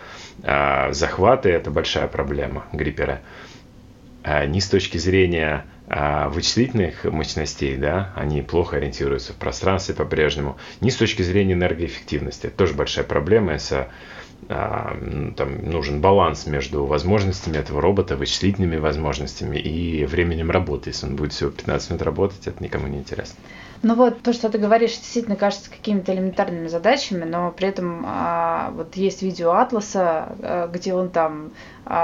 а, 0.42 0.92
захваты 0.92 1.50
это 1.50 1.70
большая 1.70 2.08
проблема 2.08 2.66
gripper 2.72 3.10
а. 3.10 3.20
А, 4.24 4.46
ни 4.46 4.58
с 4.58 4.68
точки 4.68 4.98
зрения 4.98 5.64
вычислительных 5.88 7.04
мощностей, 7.04 7.76
да, 7.76 8.12
они 8.16 8.42
плохо 8.42 8.78
ориентируются 8.78 9.32
в 9.32 9.36
пространстве 9.36 9.94
по-прежнему. 9.94 10.56
Ни 10.80 10.90
с 10.90 10.96
точки 10.96 11.22
зрения 11.22 11.52
энергоэффективности. 11.52 12.48
Это 12.48 12.56
тоже 12.56 12.74
большая 12.74 13.04
проблема, 13.04 13.52
если 13.52 13.76
а, 13.76 13.88
там 14.48 15.70
нужен 15.70 16.00
баланс 16.00 16.46
между 16.46 16.84
возможностями 16.84 17.56
этого 17.56 17.80
робота, 17.80 18.16
вычислительными 18.16 18.76
возможностями 18.76 19.56
и 19.56 20.04
временем 20.04 20.50
работы. 20.50 20.90
Если 20.90 21.06
он 21.06 21.16
будет 21.16 21.32
всего 21.32 21.50
15 21.50 21.90
минут 21.90 22.02
работать, 22.02 22.46
это 22.46 22.62
никому 22.62 22.86
не 22.86 22.98
интересно. 22.98 23.36
Ну 23.82 23.94
вот 23.94 24.22
то, 24.22 24.32
что 24.32 24.48
ты 24.48 24.58
говоришь, 24.58 24.96
действительно 24.96 25.36
кажется 25.36 25.70
какими-то 25.70 26.12
элементарными 26.14 26.66
задачами, 26.66 27.24
но 27.24 27.50
при 27.50 27.68
этом 27.68 28.04
а, 28.06 28.70
вот 28.74 28.96
есть 28.96 29.22
видео 29.22 29.52
Атласа, 29.52 30.34
а, 30.42 30.66
где 30.68 30.94
он 30.94 31.10
там 31.10 31.50
а, 31.50 31.50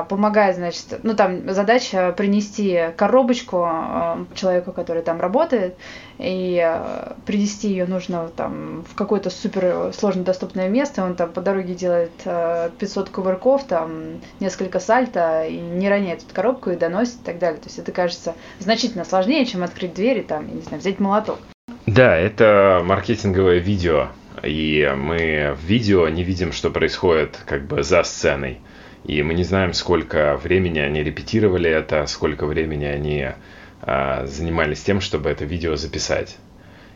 помогает, 0.08 0.56
значит, 0.56 1.00
ну 1.02 1.14
там 1.14 1.52
задача 1.52 2.12
принести 2.16 2.92
коробочку 2.96 3.64
а, 3.64 4.26
человеку, 4.34 4.72
который 4.72 5.02
там 5.02 5.20
работает, 5.20 5.76
и 6.18 6.60
а, 6.64 7.16
принести 7.26 7.68
ее 7.68 7.86
нужно 7.86 8.28
там 8.28 8.84
в 8.88 8.94
какое-то 8.94 9.28
супер 9.30 9.92
сложно 9.92 10.22
доступное 10.22 10.68
место, 10.68 11.04
он 11.04 11.16
там 11.16 11.32
по 11.32 11.40
дороге 11.40 11.74
делает 11.74 12.12
а, 12.24 12.70
500 12.78 13.10
кувырков, 13.10 13.64
там 13.64 14.20
несколько 14.38 14.78
сальто, 14.78 15.44
и 15.44 15.56
не 15.56 15.88
роняет 15.88 16.22
эту 16.22 16.32
коробку 16.32 16.70
и 16.70 16.76
доносит 16.76 17.16
и 17.16 17.24
так 17.24 17.38
далее. 17.40 17.58
То 17.58 17.66
есть 17.66 17.78
это 17.80 17.90
кажется 17.90 18.34
значительно 18.60 19.04
сложнее, 19.04 19.44
чем 19.46 19.64
открыть 19.64 19.94
дверь 19.94 20.18
и 20.18 20.22
там, 20.22 20.46
я 20.46 20.54
не 20.54 20.62
знаю, 20.62 20.80
взять 20.80 21.00
молоток. 21.00 21.38
Да, 21.86 22.16
это 22.16 22.82
маркетинговое 22.84 23.58
видео, 23.58 24.08
и 24.44 24.92
мы 24.96 25.56
в 25.60 25.64
видео 25.64 26.08
не 26.08 26.22
видим, 26.22 26.52
что 26.52 26.70
происходит 26.70 27.40
как 27.46 27.66
бы 27.66 27.82
за 27.82 28.04
сценой. 28.04 28.60
И 29.04 29.22
мы 29.22 29.34
не 29.34 29.44
знаем, 29.44 29.72
сколько 29.72 30.36
времени 30.36 30.78
они 30.78 31.02
репетировали 31.02 31.68
это, 31.68 32.06
сколько 32.06 32.46
времени 32.46 32.84
они 32.84 33.28
а, 33.80 34.26
занимались 34.26 34.82
тем, 34.82 35.00
чтобы 35.00 35.30
это 35.30 35.44
видео 35.44 35.76
записать. 35.76 36.36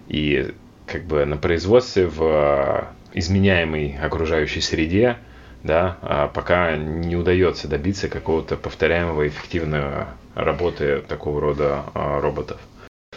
И 0.06 0.54
как 0.86 1.04
бы 1.04 1.24
на 1.24 1.36
производстве 1.36 2.06
в 2.06 2.88
изменяемой 3.12 3.98
окружающей 4.00 4.60
среде, 4.60 5.16
да, 5.64 5.98
а, 6.02 6.28
пока 6.28 6.76
не 6.76 7.16
удается 7.16 7.66
добиться 7.66 8.08
какого-то 8.08 8.56
повторяемого 8.56 9.26
эффективной 9.26 10.04
работы 10.34 11.02
такого 11.08 11.40
рода 11.40 11.84
а, 11.94 12.20
роботов. 12.20 12.60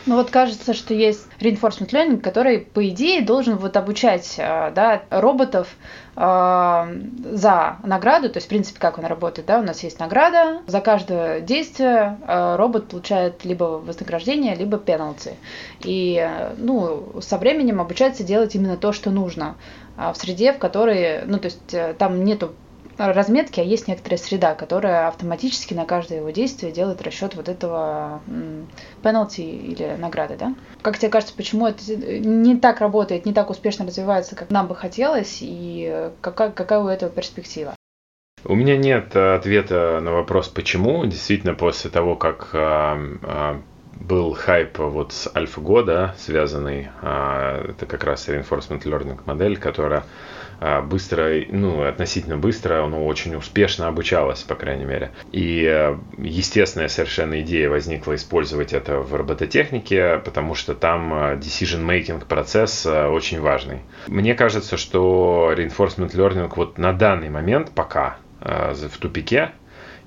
Ну 0.10 0.16
вот 0.16 0.32
кажется, 0.32 0.74
что 0.74 0.96
есть 0.96 1.28
reinforcement 1.40 1.92
learning, 1.92 2.18
который, 2.20 2.62
по 2.62 2.90
идее, 2.90 3.22
должен 3.22 3.58
вот 3.58 3.78
обучать 3.78 4.38
э, 4.40 4.72
да, 4.74 5.04
роботов 5.12 5.68
э, 6.16 6.22
за 7.32 7.78
награду, 7.84 8.28
то 8.32 8.38
есть, 8.38 8.48
в 8.48 8.50
принципе, 8.50 8.80
как 8.80 8.98
он 8.98 9.06
работает, 9.06 9.46
да, 9.46 9.60
у 9.60 9.62
нас 9.62 9.84
есть 9.84 10.00
награда, 10.00 10.64
за 10.66 10.82
каждое 10.82 11.42
действие 11.42 12.18
э, 12.28 12.56
робот 12.56 12.88
получает 12.88 13.46
либо 13.46 13.66
вознаграждение, 13.66 14.56
либо 14.56 14.80
пеналти. 14.80 15.34
И, 15.82 16.28
ну, 16.58 17.22
со 17.22 17.38
временем 17.38 17.80
обучается 17.80 18.24
делать 18.24 18.56
именно 18.56 18.78
то, 18.78 18.94
что 18.94 19.12
нужно 19.12 19.58
в 19.96 20.16
среде, 20.16 20.54
в 20.54 20.58
которой, 20.58 21.24
ну, 21.28 21.38
то 21.38 21.46
есть, 21.46 21.98
там 22.00 22.24
нету 22.26 22.56
разметки, 23.00 23.60
а 23.60 23.64
есть 23.64 23.88
некоторая 23.88 24.20
среда, 24.20 24.54
которая 24.54 25.08
автоматически 25.08 25.74
на 25.74 25.86
каждое 25.86 26.20
его 26.20 26.30
действие 26.30 26.72
делает 26.72 27.02
расчет 27.02 27.36
вот 27.36 27.50
этого 27.50 28.22
penalty 29.02 29.42
или 29.42 29.96
награды, 29.98 30.36
да? 30.38 30.54
Как 30.82 30.98
тебе 31.00 31.10
кажется, 31.10 31.34
почему 31.36 31.66
это 31.68 31.82
не 31.96 32.58
так 32.58 32.82
работает, 32.82 33.26
не 33.26 33.34
так 33.34 33.50
успешно 33.50 33.86
развивается, 33.86 34.36
как 34.36 34.52
нам 34.52 34.68
бы 34.68 34.76
хотелось, 34.76 35.40
и 35.42 36.12
какая, 36.22 36.52
какая 36.52 36.80
у 36.80 36.88
этого 36.88 37.10
перспектива? 37.10 37.74
У 38.46 38.56
меня 38.56 38.78
нет 38.78 39.16
ответа 39.16 40.00
на 40.02 40.12
вопрос, 40.12 40.48
почему. 40.48 41.06
Действительно, 41.06 41.56
после 41.56 41.90
того, 41.90 42.16
как 42.16 42.56
был 44.00 44.34
хайп 44.34 44.80
вот 44.80 45.12
с 45.12 45.28
AlphaGo, 45.28 45.84
да, 45.84 46.16
связанный, 46.18 46.88
это 47.02 47.86
как 47.86 48.06
раз 48.06 48.30
reinforcement 48.30 48.84
learning 48.84 49.20
модель, 49.26 49.58
которая 49.58 50.06
быстро, 50.84 51.30
ну, 51.50 51.84
относительно 51.84 52.38
быстро, 52.38 52.86
но 52.86 53.06
очень 53.06 53.36
успешно 53.36 53.88
обучалась, 53.88 54.42
по 54.42 54.56
крайней 54.56 54.86
мере. 54.86 55.12
И 55.32 55.66
а, 55.66 56.00
естественная 56.18 56.88
совершенно 56.88 57.42
идея 57.42 57.70
возникла 57.70 58.16
использовать 58.16 58.74
это 58.74 59.00
в 59.00 59.14
робототехнике, 59.16 60.22
потому 60.24 60.56
что 60.56 60.76
там 60.76 61.14
decision-making 61.36 62.26
процесс 62.26 62.86
очень 62.86 63.40
важный. 63.40 63.82
Мне 64.08 64.36
кажется, 64.36 64.78
что 64.78 65.54
reinforcement 65.56 66.12
learning 66.12 66.52
вот 66.56 66.78
на 66.78 66.94
данный 66.94 67.30
момент 67.30 67.72
пока 67.74 68.18
в 68.42 68.98
тупике, 69.00 69.52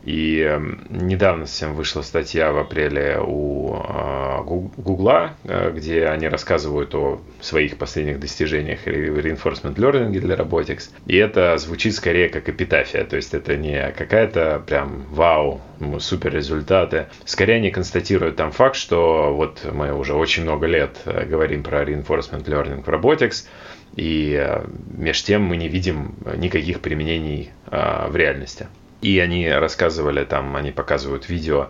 и 0.05 0.41
эм, 0.41 0.81
недавно 0.91 1.47
совсем 1.47 1.75
вышла 1.75 2.03
статья 2.03 2.53
в 2.53 2.59
апреле 2.59 3.21
у 3.25 3.75
а, 3.75 4.43
Гугла, 4.43 5.35
э, 5.45 5.71
где 5.71 6.07
они 6.07 6.27
рассказывают 6.27 6.95
о 6.95 7.21
своих 7.41 7.79
последних 7.79 8.19
достижениях 8.19 8.81
в 8.81 8.89
reinforcement 8.89 9.77
learning 9.77 10.19
для 10.19 10.35
robotics. 10.35 10.91
И 11.07 11.17
это 11.17 11.57
звучит 11.59 11.95
скорее 11.95 12.29
как 12.29 12.49
эпитафия, 12.49 13.05
то 13.05 13.17
есть 13.17 13.33
это 13.33 13.57
не 13.57 13.93
какая-то 13.93 14.63
прям 14.67 15.05
вау, 15.11 15.61
супер 16.01 16.35
результаты. 16.35 17.07
Скорее 17.25 17.57
они 17.57 17.71
констатируют 17.71 18.37
там 18.37 18.51
факт, 18.51 18.77
что 18.77 19.33
вот 19.33 19.61
мы 19.73 19.95
уже 19.95 20.15
очень 20.15 20.43
много 20.43 20.67
лет 20.67 20.97
э, 21.05 21.27
говорим 21.27 21.63
про 21.63 21.85
reinforcement 21.85 22.45
learning 22.45 22.83
в 22.83 22.89
robotics, 22.89 23.47
и 23.95 24.37
э, 24.37 24.65
между 24.97 25.27
тем 25.27 25.43
мы 25.43 25.57
не 25.57 25.69
видим 25.69 26.17
никаких 26.37 26.81
применений 26.81 27.51
в 27.71 28.15
реальности. 28.15 28.67
И 29.03 29.19
они 29.19 29.49
рассказывали 29.49 30.25
там, 30.25 30.55
они 30.57 30.71
показывают 30.71 31.29
видео, 31.29 31.69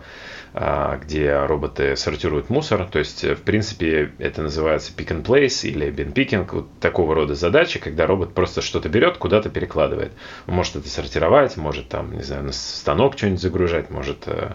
а, 0.53 0.97
где 0.97 1.35
роботы 1.45 1.95
сортируют 1.95 2.51
мусор. 2.51 2.85
То 2.85 2.99
есть, 2.99 3.23
в 3.23 3.41
принципе, 3.41 4.11
это 4.19 4.43
называется 4.43 4.93
pick 4.95 5.07
and 5.07 5.23
place 5.23 5.67
или 5.67 5.87
bin 5.87 6.13
picking, 6.13 6.47
вот 6.51 6.67
такого 6.79 7.15
рода 7.15 7.33
задачи, 7.33 7.79
когда 7.79 8.05
робот 8.05 8.35
просто 8.35 8.61
что-то 8.61 8.87
берет, 8.87 9.17
куда-то 9.17 9.49
перекладывает. 9.49 10.11
Он 10.45 10.53
может 10.53 10.75
это 10.75 10.87
сортировать, 10.87 11.57
может 11.57 11.89
там, 11.89 12.15
не 12.15 12.21
знаю, 12.21 12.43
на 12.43 12.51
станок 12.51 13.17
что-нибудь 13.17 13.41
загружать, 13.41 13.89
может 13.89 14.27
э, 14.27 14.51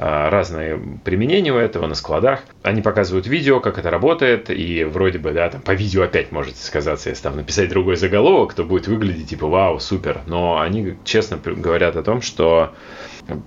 разные 0.00 0.80
применения 1.04 1.52
у 1.52 1.58
этого 1.58 1.86
на 1.86 1.94
складах. 1.94 2.40
Они 2.62 2.80
показывают 2.80 3.26
видео, 3.26 3.60
как 3.60 3.78
это 3.78 3.90
работает, 3.90 4.48
и 4.48 4.84
вроде 4.84 5.18
бы, 5.18 5.32
да, 5.32 5.50
там 5.50 5.60
по 5.60 5.72
видео 5.72 6.04
опять 6.04 6.32
может 6.32 6.56
сказаться, 6.56 7.10
если 7.10 7.22
там 7.22 7.36
написать 7.36 7.68
другой 7.68 7.96
заголовок, 7.96 8.54
то 8.54 8.64
будет 8.64 8.88
выглядеть 8.88 9.28
типа 9.28 9.46
вау, 9.46 9.78
супер. 9.78 10.22
Но 10.26 10.58
они 10.58 10.94
честно 11.04 11.36
говорят 11.36 11.96
о 11.96 12.02
том, 12.02 12.22
что 12.22 12.74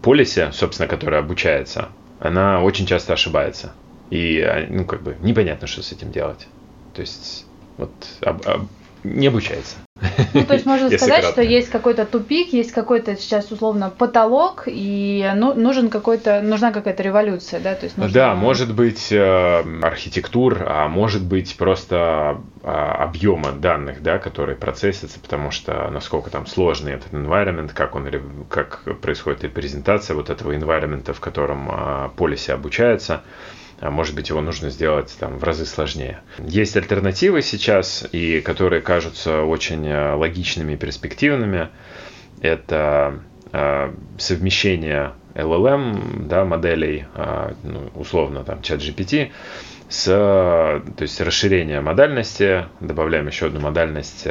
полисе, 0.03 0.51
собственно, 0.51 0.87
которая 0.87 1.21
обучается, 1.21 1.89
она 2.19 2.61
очень 2.61 2.85
часто 2.85 3.13
ошибается. 3.13 3.73
И, 4.11 4.39
а, 4.39 4.67
ну, 4.69 4.85
как 4.85 5.01
бы, 5.01 5.17
непонятно, 5.21 5.65
что 5.65 5.81
с 5.81 5.91
этим 5.91 6.11
делать. 6.11 6.47
То 6.93 7.01
есть, 7.01 7.47
вот, 7.77 7.91
об, 8.21 8.47
об, 8.47 8.67
не 9.03 9.27
обучается. 9.27 9.75
Ну, 10.33 10.43
то 10.45 10.53
есть 10.53 10.65
можно 10.65 10.87
сказать, 10.97 11.21
кратко. 11.21 11.31
что 11.31 11.41
есть 11.41 11.69
какой-то 11.69 12.05
тупик, 12.05 12.53
есть 12.53 12.71
какой-то 12.71 13.15
сейчас 13.15 13.51
условно 13.51 13.89
потолок, 13.89 14.63
и 14.67 15.31
ну, 15.35 15.53
нужен 15.53 15.89
какой-то, 15.89 16.41
нужна 16.41 16.71
какая-то 16.71 17.03
революция, 17.03 17.59
да? 17.59 17.75
То 17.75 17.85
есть 17.85 17.97
нужно... 17.97 18.13
Да, 18.13 18.35
может 18.35 18.73
быть 18.73 19.11
э, 19.11 19.63
архитектур, 19.81 20.63
а 20.67 20.87
может 20.87 21.23
быть 21.23 21.55
просто 21.57 22.41
э, 22.61 22.67
объема 22.67 23.51
данных, 23.51 24.01
да, 24.01 24.19
которые 24.19 24.55
процессятся, 24.55 25.19
потому 25.19 25.51
что 25.51 25.89
насколько 25.89 26.29
там 26.29 26.47
сложный 26.47 26.93
этот 26.93 27.13
environment, 27.13 27.71
как 27.73 27.95
он, 27.95 28.09
как 28.49 28.83
происходит 29.01 29.43
репрезентация 29.43 30.15
вот 30.15 30.29
этого 30.29 30.55
environment, 30.55 31.11
в 31.13 31.19
котором 31.19 31.69
э, 31.71 32.09
полисе 32.15 32.53
обучается 32.53 33.21
а 33.79 33.91
может 33.91 34.15
быть 34.15 34.29
его 34.29 34.41
нужно 34.41 34.69
сделать 34.69 35.15
там 35.19 35.37
в 35.37 35.43
разы 35.43 35.65
сложнее. 35.65 36.21
Есть 36.39 36.77
альтернативы 36.77 37.41
сейчас, 37.41 38.07
и 38.11 38.41
которые 38.41 38.81
кажутся 38.81 39.41
очень 39.43 39.87
э, 39.87 40.13
логичными 40.13 40.73
и 40.73 40.77
перспективными. 40.77 41.69
Это 42.41 43.19
э, 43.51 43.93
совмещение 44.17 45.13
LLM 45.35 46.27
да, 46.27 46.45
моделей, 46.45 47.05
э, 47.15 47.53
ну, 47.63 47.91
условно 47.95 48.43
там 48.43 48.61
чат 48.61 48.79
GPT, 48.79 49.31
с, 49.89 50.05
то 50.05 51.01
есть 51.01 51.21
расширение 51.21 51.81
модальности, 51.81 52.65
добавляем 52.79 53.27
еще 53.27 53.47
одну 53.47 53.59
модальность 53.59 54.27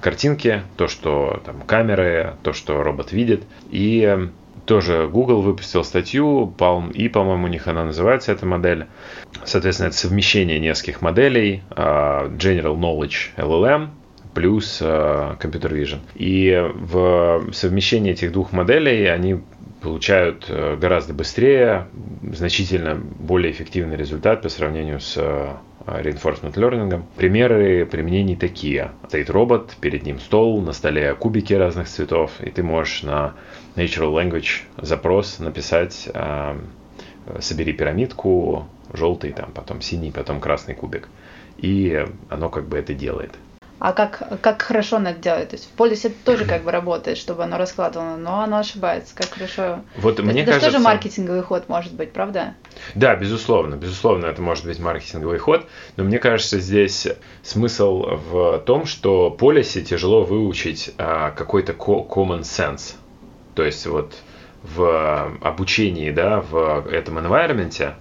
картинки, 0.00 0.62
то, 0.76 0.86
что 0.86 1.42
там 1.44 1.62
камеры, 1.62 2.34
то, 2.44 2.52
что 2.52 2.80
робот 2.84 3.10
видит, 3.10 3.42
и 3.70 4.28
тоже 4.66 5.08
Google 5.08 5.42
выпустил 5.42 5.84
статью, 5.84 6.52
Palm 6.56 6.92
и, 6.92 7.08
по-моему, 7.08 7.46
у 7.46 7.48
них 7.48 7.68
она 7.68 7.84
называется, 7.84 8.32
эта 8.32 8.46
модель. 8.46 8.86
Соответственно, 9.44 9.88
это 9.88 9.96
совмещение 9.96 10.58
нескольких 10.58 11.02
моделей, 11.02 11.62
а, 11.70 12.28
General 12.28 12.76
Knowledge 12.76 13.34
LLM, 13.36 13.88
плюс 14.34 14.80
а, 14.82 15.36
Computer 15.40 15.70
Vision. 15.70 15.98
И 16.14 16.70
в 16.74 17.52
совмещении 17.52 18.12
этих 18.12 18.32
двух 18.32 18.52
моделей 18.52 19.06
они 19.06 19.40
получают 19.80 20.44
э, 20.50 20.76
гораздо 20.76 21.14
быстрее, 21.14 21.86
значительно 22.34 22.96
более 22.96 23.50
эффективный 23.50 23.96
результат 23.96 24.42
по 24.42 24.50
сравнению 24.50 25.00
с 25.00 25.16
reinforcement 25.86 26.54
learning. 26.54 27.02
Примеры 27.16 27.86
применений 27.86 28.36
такие. 28.36 28.90
Стоит 29.08 29.30
робот, 29.30 29.76
перед 29.80 30.04
ним 30.04 30.20
стол, 30.20 30.60
на 30.60 30.72
столе 30.72 31.14
кубики 31.14 31.54
разных 31.54 31.88
цветов, 31.88 32.32
и 32.40 32.50
ты 32.50 32.62
можешь 32.62 33.02
на 33.02 33.34
Natural 33.76 34.12
Language 34.12 34.62
запрос 34.76 35.38
написать 35.38 36.08
э, 36.12 36.58
собери 37.40 37.72
пирамидку, 37.72 38.66
желтый, 38.92 39.32
там, 39.32 39.52
потом 39.52 39.80
синий, 39.80 40.10
потом 40.10 40.40
красный 40.40 40.74
кубик. 40.74 41.08
И 41.58 42.06
оно 42.28 42.48
как 42.48 42.66
бы 42.66 42.78
это 42.78 42.94
делает. 42.94 43.32
А 43.80 43.94
как, 43.94 44.42
как 44.42 44.60
хорошо 44.60 44.96
оно 44.96 45.10
это 45.10 45.20
делает? 45.20 45.50
То 45.50 45.56
есть 45.56 45.66
в 45.66 45.70
полисе 45.70 46.08
это 46.08 46.16
тоже 46.22 46.44
как 46.44 46.64
бы 46.64 46.70
работает, 46.70 47.16
чтобы 47.16 47.44
оно 47.44 47.56
раскладывало, 47.56 48.16
но 48.16 48.42
оно 48.42 48.58
ошибается. 48.58 49.14
Как 49.14 49.30
хорошо. 49.30 49.80
Вот 49.96 50.16
То 50.16 50.22
мне 50.22 50.42
это 50.42 50.52
кажется... 50.52 50.72
тоже 50.72 50.84
маркетинговый 50.84 51.42
ход 51.42 51.66
может 51.70 51.94
быть, 51.94 52.12
правда? 52.12 52.54
Да, 52.94 53.16
безусловно. 53.16 53.76
Безусловно, 53.76 54.26
это 54.26 54.42
может 54.42 54.66
быть 54.66 54.78
маркетинговый 54.78 55.38
ход. 55.38 55.66
Но 55.96 56.04
мне 56.04 56.18
кажется, 56.18 56.60
здесь 56.60 57.08
смысл 57.42 58.18
в 58.30 58.58
том, 58.66 58.84
что 58.84 59.30
полисе 59.30 59.80
тяжело 59.80 60.24
выучить 60.24 60.92
а, 60.98 61.30
какой-то 61.30 61.72
common 61.72 62.40
sense. 62.42 62.96
То 63.60 63.66
есть 63.66 63.86
вот 63.86 64.14
в 64.62 65.36
обучении, 65.42 66.10
да, 66.12 66.40
в 66.40 66.88
этом 66.90 67.18
environment, 67.18 67.92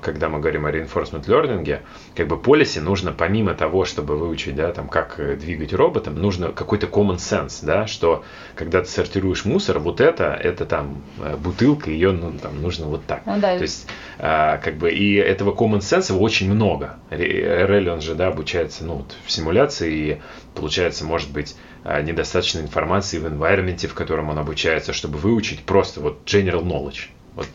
когда 0.00 0.30
мы 0.30 0.40
говорим 0.40 0.64
о 0.64 0.70
reinforcement 0.70 1.26
learning, 1.26 1.80
как 2.14 2.28
бы 2.28 2.38
полисе 2.38 2.80
нужно 2.80 3.12
помимо 3.12 3.52
того, 3.52 3.84
чтобы 3.84 4.16
выучить, 4.16 4.54
да, 4.54 4.72
там, 4.72 4.88
как 4.88 5.20
двигать 5.38 5.74
роботом, 5.74 6.14
нужно 6.14 6.50
какой-то 6.50 6.86
common 6.86 7.16
sense, 7.16 7.58
да, 7.62 7.86
что 7.86 8.24
когда 8.54 8.80
ты 8.80 8.88
сортируешь 8.88 9.44
мусор, 9.44 9.80
вот 9.80 10.00
это, 10.00 10.32
это 10.32 10.64
там 10.64 11.02
э, 11.18 11.36
бутылка, 11.36 11.90
ее 11.90 12.12
ну, 12.12 12.32
там, 12.32 12.62
нужно 12.62 12.86
вот 12.86 13.04
так. 13.04 13.20
Ну, 13.26 13.38
да. 13.38 13.58
То 13.58 13.62
есть, 13.62 13.86
а, 14.18 14.56
как 14.56 14.76
бы, 14.76 14.90
и 14.90 15.16
этого 15.16 15.54
common 15.54 15.80
sense 15.80 16.10
очень 16.16 16.50
много. 16.50 16.96
RL, 17.10 17.90
он 17.90 18.00
же, 18.00 18.14
да, 18.14 18.28
обучается, 18.28 18.82
ну, 18.86 18.94
вот, 18.94 19.14
в 19.26 19.30
симуляции, 19.30 19.92
и 19.92 20.20
получается, 20.54 21.04
может 21.04 21.30
быть, 21.30 21.54
недостаточно 22.02 22.60
информации 22.60 23.18
в 23.18 23.26
environment, 23.26 23.86
в 23.86 23.94
котором 23.94 24.28
он 24.28 24.38
обучается, 24.38 24.92
чтобы 24.92 25.18
выучить 25.18 25.64
просто 25.64 26.00
вот 26.00 26.24
general 26.24 26.62
knowledge. 26.62 27.10
Вот. 27.36 27.48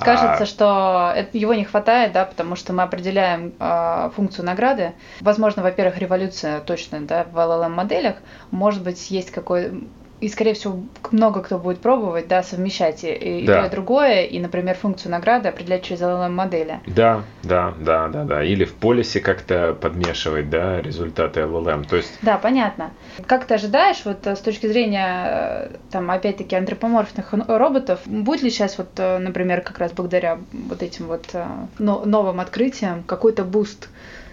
Кажется, 0.00 0.42
а... 0.42 0.46
что 0.46 1.28
его 1.32 1.54
не 1.54 1.64
хватает, 1.64 2.12
да, 2.12 2.24
потому 2.24 2.56
что 2.56 2.72
мы 2.72 2.82
определяем 2.82 3.54
э, 3.58 4.10
функцию 4.16 4.44
награды. 4.44 4.94
Возможно, 5.20 5.62
во-первых, 5.62 5.98
революция 5.98 6.60
точно, 6.60 7.00
да, 7.02 7.24
в 7.24 7.36
LLM 7.36 7.68
моделях. 7.68 8.16
Может 8.50 8.82
быть, 8.82 9.10
есть 9.12 9.30
какой 9.30 9.84
и, 10.20 10.28
скорее 10.28 10.54
всего, 10.54 10.80
много 11.12 11.42
кто 11.42 11.58
будет 11.58 11.80
пробовать, 11.80 12.26
да, 12.26 12.42
совмещать 12.42 13.04
и, 13.04 13.12
и 13.42 13.46
да. 13.46 13.60
то, 13.60 13.66
и 13.66 13.70
другое, 13.70 14.24
и, 14.24 14.40
например, 14.40 14.74
функцию 14.74 15.12
награды 15.12 15.48
определять 15.48 15.84
через 15.84 16.00
LLM-модели. 16.00 16.80
Да, 16.86 17.22
да, 17.44 17.72
да, 17.78 18.08
да, 18.08 18.24
да. 18.24 18.42
Или 18.42 18.64
в 18.64 18.74
полисе 18.74 19.20
как-то 19.20 19.74
подмешивать, 19.80 20.50
да, 20.50 20.80
результаты 20.80 21.40
LLM. 21.40 21.86
То 21.88 21.96
есть... 21.96 22.18
Да, 22.22 22.36
понятно. 22.38 22.90
Как 23.26 23.44
ты 23.44 23.54
ожидаешь, 23.54 24.04
вот 24.04 24.26
э, 24.26 24.34
с 24.34 24.40
точки 24.40 24.66
зрения, 24.66 25.68
э, 25.70 25.76
там, 25.92 26.10
опять-таки, 26.10 26.56
антропоморфных 26.56 27.32
роботов, 27.46 28.00
будет 28.04 28.42
ли 28.42 28.50
сейчас, 28.50 28.76
вот, 28.78 28.88
э, 28.96 29.18
например, 29.18 29.60
как 29.60 29.78
раз 29.78 29.92
благодаря 29.92 30.38
вот 30.52 30.82
этим 30.82 31.06
вот 31.06 31.32
новым 31.78 32.40
открытиям 32.40 33.04
какой-то 33.04 33.44
boost, 33.44 33.88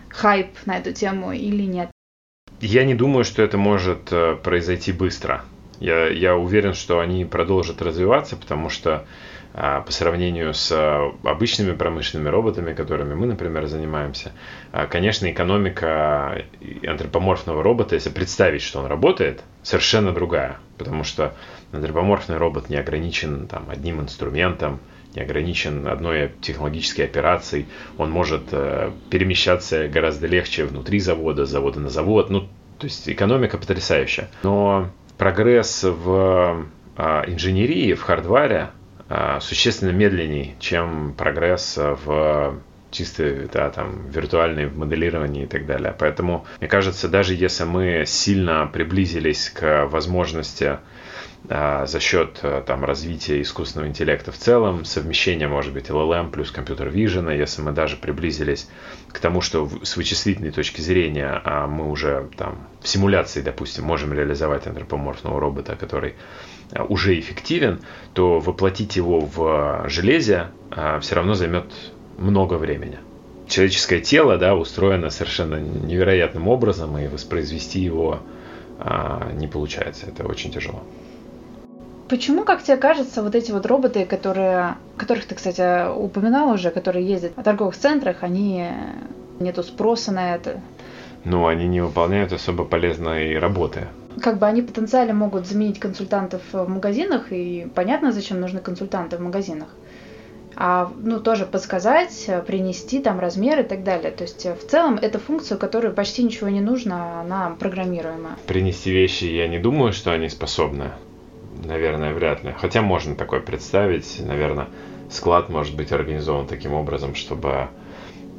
хайп 0.09 0.47
на 0.65 0.77
эту 0.77 0.93
тему 0.93 1.31
или 1.31 1.63
нет? 1.63 1.89
Я 2.61 2.85
не 2.85 2.95
думаю, 2.95 3.23
что 3.23 3.43
это 3.43 3.57
может 3.57 4.11
произойти 4.41 4.91
быстро. 4.91 5.43
Я, 5.79 6.07
я 6.07 6.35
уверен, 6.35 6.73
что 6.73 6.99
они 6.99 7.25
продолжат 7.25 7.81
развиваться, 7.81 8.35
потому 8.35 8.69
что 8.69 9.05
а, 9.57 9.81
по 9.81 9.91
сравнению 9.93 10.53
с 10.53 10.69
а, 10.73 11.13
обычными 11.23 11.73
промышленными 11.73 12.27
роботами, 12.27 12.73
которыми 12.73 13.13
мы, 13.13 13.25
например, 13.25 13.67
занимаемся, 13.67 14.33
а, 14.73 14.85
конечно, 14.85 15.31
экономика 15.31 16.43
антропоморфного 16.85 17.63
робота, 17.63 17.95
если 17.95 18.09
представить, 18.09 18.61
что 18.61 18.79
он 18.79 18.88
работает, 18.88 19.43
совершенно 19.63 20.11
другая. 20.11 20.57
Потому 20.77 21.05
что 21.05 21.33
антропоморфный 21.71 22.35
робот 22.35 22.69
не 22.69 22.75
ограничен 22.75 23.47
там, 23.47 23.69
одним 23.69 24.01
инструментом, 24.01 24.81
не 25.15 25.21
ограничен 25.21 25.88
одной 25.88 26.33
технологической 26.41 27.05
операцией. 27.05 27.67
Он 27.97 28.11
может 28.11 28.43
э, 28.51 28.91
перемещаться 29.09 29.88
гораздо 29.88 30.27
легче 30.27 30.65
внутри 30.65 30.99
завода, 30.99 31.45
завода 31.45 31.79
на 31.79 31.89
завод. 31.89 32.29
Ну, 32.29 32.41
то 32.77 32.88
есть 32.88 33.07
экономика 33.07 33.57
потрясающая. 33.57 34.29
Но 34.43 34.89
прогресс 35.17 35.84
в 35.84 36.65
инженерии, 36.97 37.93
в 37.93 38.04
хардваре, 38.04 38.69
а, 39.08 39.39
существенно 39.39 39.91
медленнее, 39.91 40.56
чем 40.60 41.13
прогресс 41.13 41.78
в 41.78 42.60
чисто 42.91 43.47
да, 43.51 43.69
там, 43.69 44.10
виртуальное 44.10 44.69
моделирование 44.69 45.43
и 45.43 45.47
так 45.47 45.65
далее. 45.65 45.93
Поэтому, 45.97 46.45
мне 46.60 46.69
кажется, 46.69 47.08
даже 47.08 47.34
если 47.36 47.65
мы 47.65 48.04
сильно 48.08 48.67
приблизились 48.71 49.49
к 49.49 49.86
возможности 49.86 50.63
а, 50.63 50.80
за 51.47 51.99
счет 51.99 52.39
а, 52.41 52.62
там, 52.62 52.84
развития 52.84 53.41
искусственного 53.41 53.89
интеллекта 53.89 54.31
в 54.31 54.38
целом, 54.38 54.84
совмещения, 54.86 55.47
может 55.47 55.73
быть, 55.73 55.89
LLM 55.89 56.31
плюс 56.31 56.51
компьютер 56.51 56.89
vision, 56.89 57.36
если 57.36 57.62
мы 57.62 57.71
даже 57.71 57.97
приблизились 57.97 58.67
к 59.12 59.19
тому, 59.19 59.41
что 59.41 59.69
с 59.84 59.95
вычислительной 59.95 60.51
точки 60.51 60.81
зрения 60.81 61.41
а 61.43 61.67
мы 61.67 61.89
уже 61.89 62.29
там, 62.38 62.67
в 62.81 62.88
симуляции, 62.88 63.41
допустим, 63.41 63.86
можем 63.86 64.13
реализовать 64.13 64.65
антропоморфного 64.65 65.39
робота, 65.39 65.75
который 65.75 66.15
а, 66.71 66.84
уже 66.84 67.19
эффективен, 67.19 67.81
то 68.13 68.39
воплотить 68.39 68.95
его 68.95 69.19
в 69.19 69.86
железе 69.88 70.47
а, 70.71 70.99
все 70.99 71.15
равно 71.15 71.36
займет 71.36 71.65
много 72.17 72.55
времени. 72.55 72.97
Человеческое 73.47 74.01
тело 74.01 74.38
да, 74.38 74.55
устроено 74.55 75.12
совершенно 75.12 75.60
невероятным 75.60 76.47
образом, 76.47 76.97
и 76.97 77.08
воспроизвести 77.08 77.79
его 77.79 78.21
а, 78.79 79.31
не 79.34 79.47
получается. 79.47 80.08
Это 80.08 80.25
очень 80.25 80.51
тяжело. 80.51 80.84
Почему, 82.07 82.43
как 82.43 82.61
тебе 82.61 82.77
кажется, 82.77 83.23
вот 83.23 83.33
эти 83.33 83.51
вот 83.51 83.65
роботы, 83.65 84.05
которые, 84.05 84.75
которых 84.95 85.25
ты, 85.25 85.35
кстати, 85.35 85.91
упоминал 85.91 86.51
уже, 86.51 86.69
которые 86.69 87.07
ездят 87.07 87.33
в 87.35 87.43
торговых 87.43 87.75
центрах, 87.75 88.17
они 88.21 88.67
нету 89.39 89.63
спроса 89.63 90.11
на 90.11 90.35
это? 90.35 90.61
Ну, 91.23 91.47
они 91.47 91.67
не 91.67 91.81
выполняют 91.81 92.31
особо 92.31 92.65
полезной 92.65 93.39
работы 93.39 93.87
как 94.21 94.39
бы 94.39 94.45
они 94.45 94.61
потенциально 94.61 95.13
могут 95.13 95.45
заменить 95.45 95.79
консультантов 95.79 96.41
в 96.51 96.67
магазинах, 96.67 97.31
и 97.31 97.67
понятно, 97.75 98.11
зачем 98.11 98.39
нужны 98.39 98.59
консультанты 98.59 99.17
в 99.17 99.21
магазинах. 99.21 99.69
А, 100.57 100.89
ну, 100.97 101.19
тоже 101.19 101.45
подсказать, 101.45 102.29
принести 102.47 102.99
там 102.99 103.19
размеры 103.19 103.63
и 103.63 103.65
так 103.65 103.83
далее. 103.83 104.11
То 104.11 104.23
есть 104.23 104.45
в 104.45 104.69
целом 104.69 104.97
это 105.01 105.19
функция, 105.19 105.57
которой 105.57 105.91
почти 105.91 106.23
ничего 106.23 106.47
не 106.47 106.61
нужно, 106.61 107.19
она 107.21 107.55
программируемая. 107.59 108.37
Принести 108.47 108.91
вещи 108.91 109.25
я 109.25 109.49
не 109.49 109.59
думаю, 109.59 109.91
что 109.91 110.11
они 110.13 110.29
способны. 110.29 110.91
Наверное, 111.63 112.13
вряд 112.13 112.43
ли. 112.43 112.53
Хотя 112.57 112.81
можно 112.81 113.15
такое 113.15 113.39
представить. 113.39 114.19
Наверное, 114.19 114.67
склад 115.09 115.49
может 115.49 115.75
быть 115.75 115.91
организован 115.91 116.47
таким 116.47 116.73
образом, 116.73 117.15
чтобы 117.15 117.69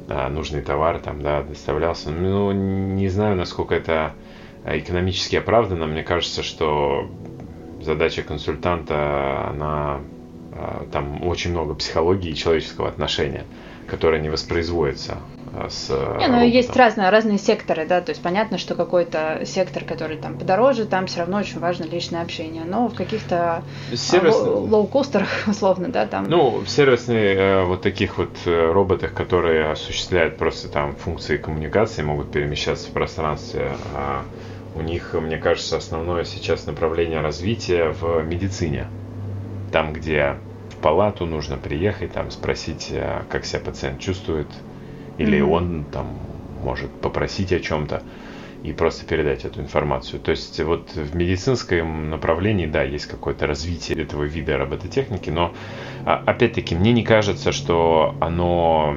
а, 0.09 0.29
нужный 0.29 0.61
товар 0.61 0.99
там, 0.99 1.21
да, 1.21 1.43
доставлялся. 1.43 2.11
Ну, 2.11 2.51
не 2.51 3.09
знаю, 3.09 3.35
насколько 3.35 3.75
это 3.75 4.13
экономически 4.65 5.35
оправдано. 5.35 5.87
Мне 5.87 6.03
кажется, 6.03 6.43
что 6.43 7.09
задача 7.81 8.21
консультанта, 8.21 9.49
она 9.49 10.01
а, 10.53 10.87
там 10.91 11.25
очень 11.25 11.51
много 11.51 11.73
психологии 11.75 12.31
и 12.31 12.35
человеческого 12.35 12.87
отношения, 12.87 13.45
которое 13.87 14.21
не 14.21 14.29
воспроизводится 14.29 15.13
а, 15.13 15.36
с 15.69 15.89
Не, 16.19 16.27
ну 16.27 16.43
есть 16.43 16.75
разные, 16.75 17.09
разные 17.09 17.37
секторы, 17.37 17.85
да, 17.85 18.01
то 18.01 18.11
есть 18.11 18.21
понятно, 18.21 18.57
что 18.57 18.75
какой-то 18.75 19.41
сектор, 19.45 19.83
который 19.83 20.17
там 20.17 20.37
подороже, 20.37 20.85
там 20.85 21.07
все 21.07 21.19
равно 21.19 21.37
очень 21.37 21.59
важно 21.59 21.85
личное 21.85 22.21
общение, 22.21 22.63
но 22.65 22.87
в 22.87 22.95
каких-то 22.95 23.63
Сервис... 23.93 24.35
лоукостерах, 24.35 25.29
условно, 25.47 25.89
да, 25.89 26.05
там... 26.05 26.25
Ну, 26.29 26.59
в 26.59 26.69
сервисные 26.69 27.35
э, 27.35 27.63
вот 27.63 27.81
таких 27.81 28.17
вот 28.17 28.35
э, 28.45 28.71
роботах, 28.71 29.13
которые 29.13 29.71
осуществляют 29.71 30.37
просто 30.37 30.69
там 30.69 30.95
функции 30.95 31.37
коммуникации, 31.37 32.01
могут 32.03 32.31
перемещаться 32.31 32.89
в 32.89 32.91
пространстве, 32.91 33.71
а, 33.95 34.23
у 34.75 34.81
них, 34.81 35.13
мне 35.13 35.37
кажется, 35.37 35.77
основное 35.77 36.23
сейчас 36.23 36.65
направление 36.67 37.21
развития 37.21 37.89
в 37.89 38.21
медицине. 38.23 38.87
Там, 39.71 39.91
где 39.91 40.37
в 40.69 40.75
палату 40.77 41.25
нужно 41.25 41.57
приехать, 41.57 42.13
там 42.13 42.29
спросить, 42.31 42.89
э, 42.91 43.23
как 43.29 43.45
себя 43.45 43.61
пациент 43.61 43.99
чувствует, 43.99 44.47
или 45.17 45.39
mm-hmm. 45.39 45.51
он 45.51 45.85
там 45.91 46.07
может 46.63 46.91
попросить 46.91 47.53
о 47.53 47.59
чем-то 47.59 48.01
и 48.63 48.73
просто 48.73 49.05
передать 49.05 49.45
эту 49.45 49.61
информацию. 49.61 50.19
То 50.19 50.31
есть 50.31 50.59
вот 50.61 50.89
в 50.95 51.15
медицинском 51.15 52.09
направлении, 52.09 52.65
да, 52.65 52.83
есть 52.83 53.05
какое-то 53.05 53.47
развитие 53.47 54.01
этого 54.01 54.23
вида 54.23 54.57
робототехники, 54.57 55.29
но 55.29 55.53
а, 56.05 56.23
опять-таки 56.25 56.75
мне 56.75 56.91
не 56.91 57.03
кажется, 57.03 57.51
что 57.51 58.15
оно 58.19 58.95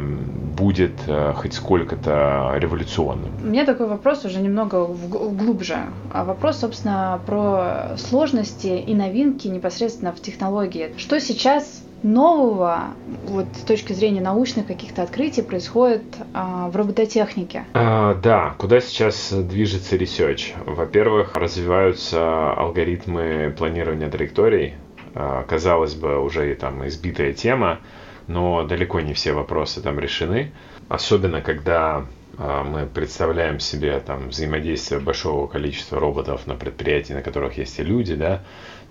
будет 0.56 0.92
э, 1.06 1.32
хоть 1.36 1.54
сколько-то 1.54 2.54
революционным. 2.56 3.30
У 3.42 3.46
меня 3.46 3.64
такой 3.64 3.86
вопрос 3.86 4.24
уже 4.24 4.40
немного 4.40 4.86
глубже. 4.86 5.78
А 6.12 6.24
вопрос, 6.24 6.58
собственно, 6.58 7.20
про 7.24 7.96
сложности 7.96 8.66
и 8.66 8.94
новинки 8.94 9.48
непосредственно 9.48 10.12
в 10.12 10.20
технологии. 10.20 10.92
Что 10.96 11.20
сейчас 11.20 11.82
нового 12.02 12.94
вот 13.24 13.46
с 13.54 13.62
точки 13.62 13.92
зрения 13.92 14.20
научных 14.20 14.66
каких-то 14.66 15.02
открытий 15.02 15.42
происходит 15.42 16.02
а, 16.32 16.68
в 16.68 16.76
робототехнике? 16.76 17.64
А, 17.74 18.14
да, 18.14 18.54
куда 18.58 18.80
сейчас 18.80 19.32
движется 19.32 19.96
research? 19.96 20.52
Во-первых, 20.64 21.36
развиваются 21.36 22.52
алгоритмы 22.52 23.54
планирования 23.56 24.08
траекторий. 24.10 24.74
А, 25.14 25.44
казалось 25.44 25.94
бы, 25.94 26.18
уже 26.18 26.52
и 26.52 26.54
там 26.54 26.86
избитая 26.86 27.32
тема, 27.32 27.80
но 28.26 28.64
далеко 28.64 29.00
не 29.00 29.12
все 29.12 29.32
вопросы 29.32 29.82
там 29.82 29.98
решены. 29.98 30.52
Особенно, 30.88 31.40
когда 31.40 32.06
а, 32.38 32.64
мы 32.64 32.86
представляем 32.86 33.60
себе 33.60 34.00
там 34.00 34.28
взаимодействие 34.28 35.00
большого 35.00 35.46
количества 35.46 36.00
роботов 36.00 36.46
на 36.46 36.54
предприятии, 36.54 37.12
на 37.12 37.22
которых 37.22 37.58
есть 37.58 37.78
и 37.78 37.82
люди, 37.82 38.14
да, 38.14 38.42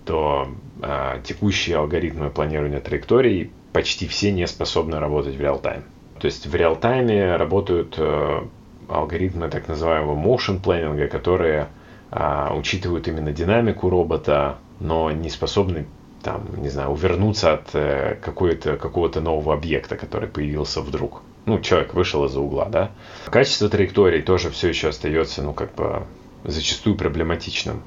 то 0.04 0.48
э, 0.82 1.20
текущие 1.24 1.76
алгоритмы 1.76 2.30
планирования 2.30 2.80
траекторий 2.80 3.50
почти 3.72 4.06
все 4.08 4.32
не 4.32 4.46
способны 4.46 4.98
работать 4.98 5.36
в 5.36 5.40
реал-тайм. 5.40 5.84
То 6.18 6.26
есть 6.26 6.46
в 6.46 6.54
реал-тайме 6.54 7.36
работают 7.36 7.94
э, 7.98 8.42
алгоритмы 8.88 9.48
так 9.48 9.68
называемого 9.68 10.16
motion 10.16 10.60
planning, 10.60 11.06
которые 11.08 11.68
э, 12.10 12.48
учитывают 12.54 13.08
именно 13.08 13.32
динамику 13.32 13.88
робота, 13.88 14.58
но 14.80 15.10
не 15.10 15.30
способны 15.30 15.86
там, 16.22 16.44
не 16.56 16.68
знаю, 16.68 16.90
увернуться 16.90 17.54
от 17.54 17.74
э, 17.74 18.16
какого-то 18.20 19.20
нового 19.20 19.54
объекта, 19.54 19.96
который 19.96 20.28
появился 20.28 20.80
вдруг. 20.80 21.22
Ну, 21.46 21.60
человек 21.60 21.94
вышел 21.94 22.24
из-за 22.26 22.40
угла, 22.40 22.66
да. 22.66 22.90
Качество 23.26 23.68
траекторий 23.68 24.22
тоже 24.22 24.50
все 24.50 24.68
еще 24.68 24.88
остается, 24.88 25.42
ну, 25.42 25.54
как 25.54 25.74
бы, 25.74 26.02
зачастую 26.44 26.96
проблематичным. 26.96 27.82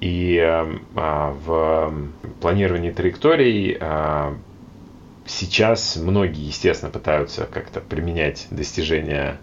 И 0.00 0.36
эм, 0.36 0.86
а, 0.94 1.32
в 1.32 1.92
планировании 2.40 2.92
траекторий 2.92 3.76
а, 3.80 4.36
сейчас 5.26 5.96
многие, 5.96 6.46
естественно, 6.46 6.90
пытаются 6.90 7.46
как-то 7.46 7.80
применять 7.80 8.46
достижения 8.50 9.38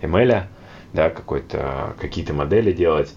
ML, 0.00 0.44
да, 0.92 1.10
какие-то 1.10 2.32
модели 2.32 2.72
делать. 2.72 3.12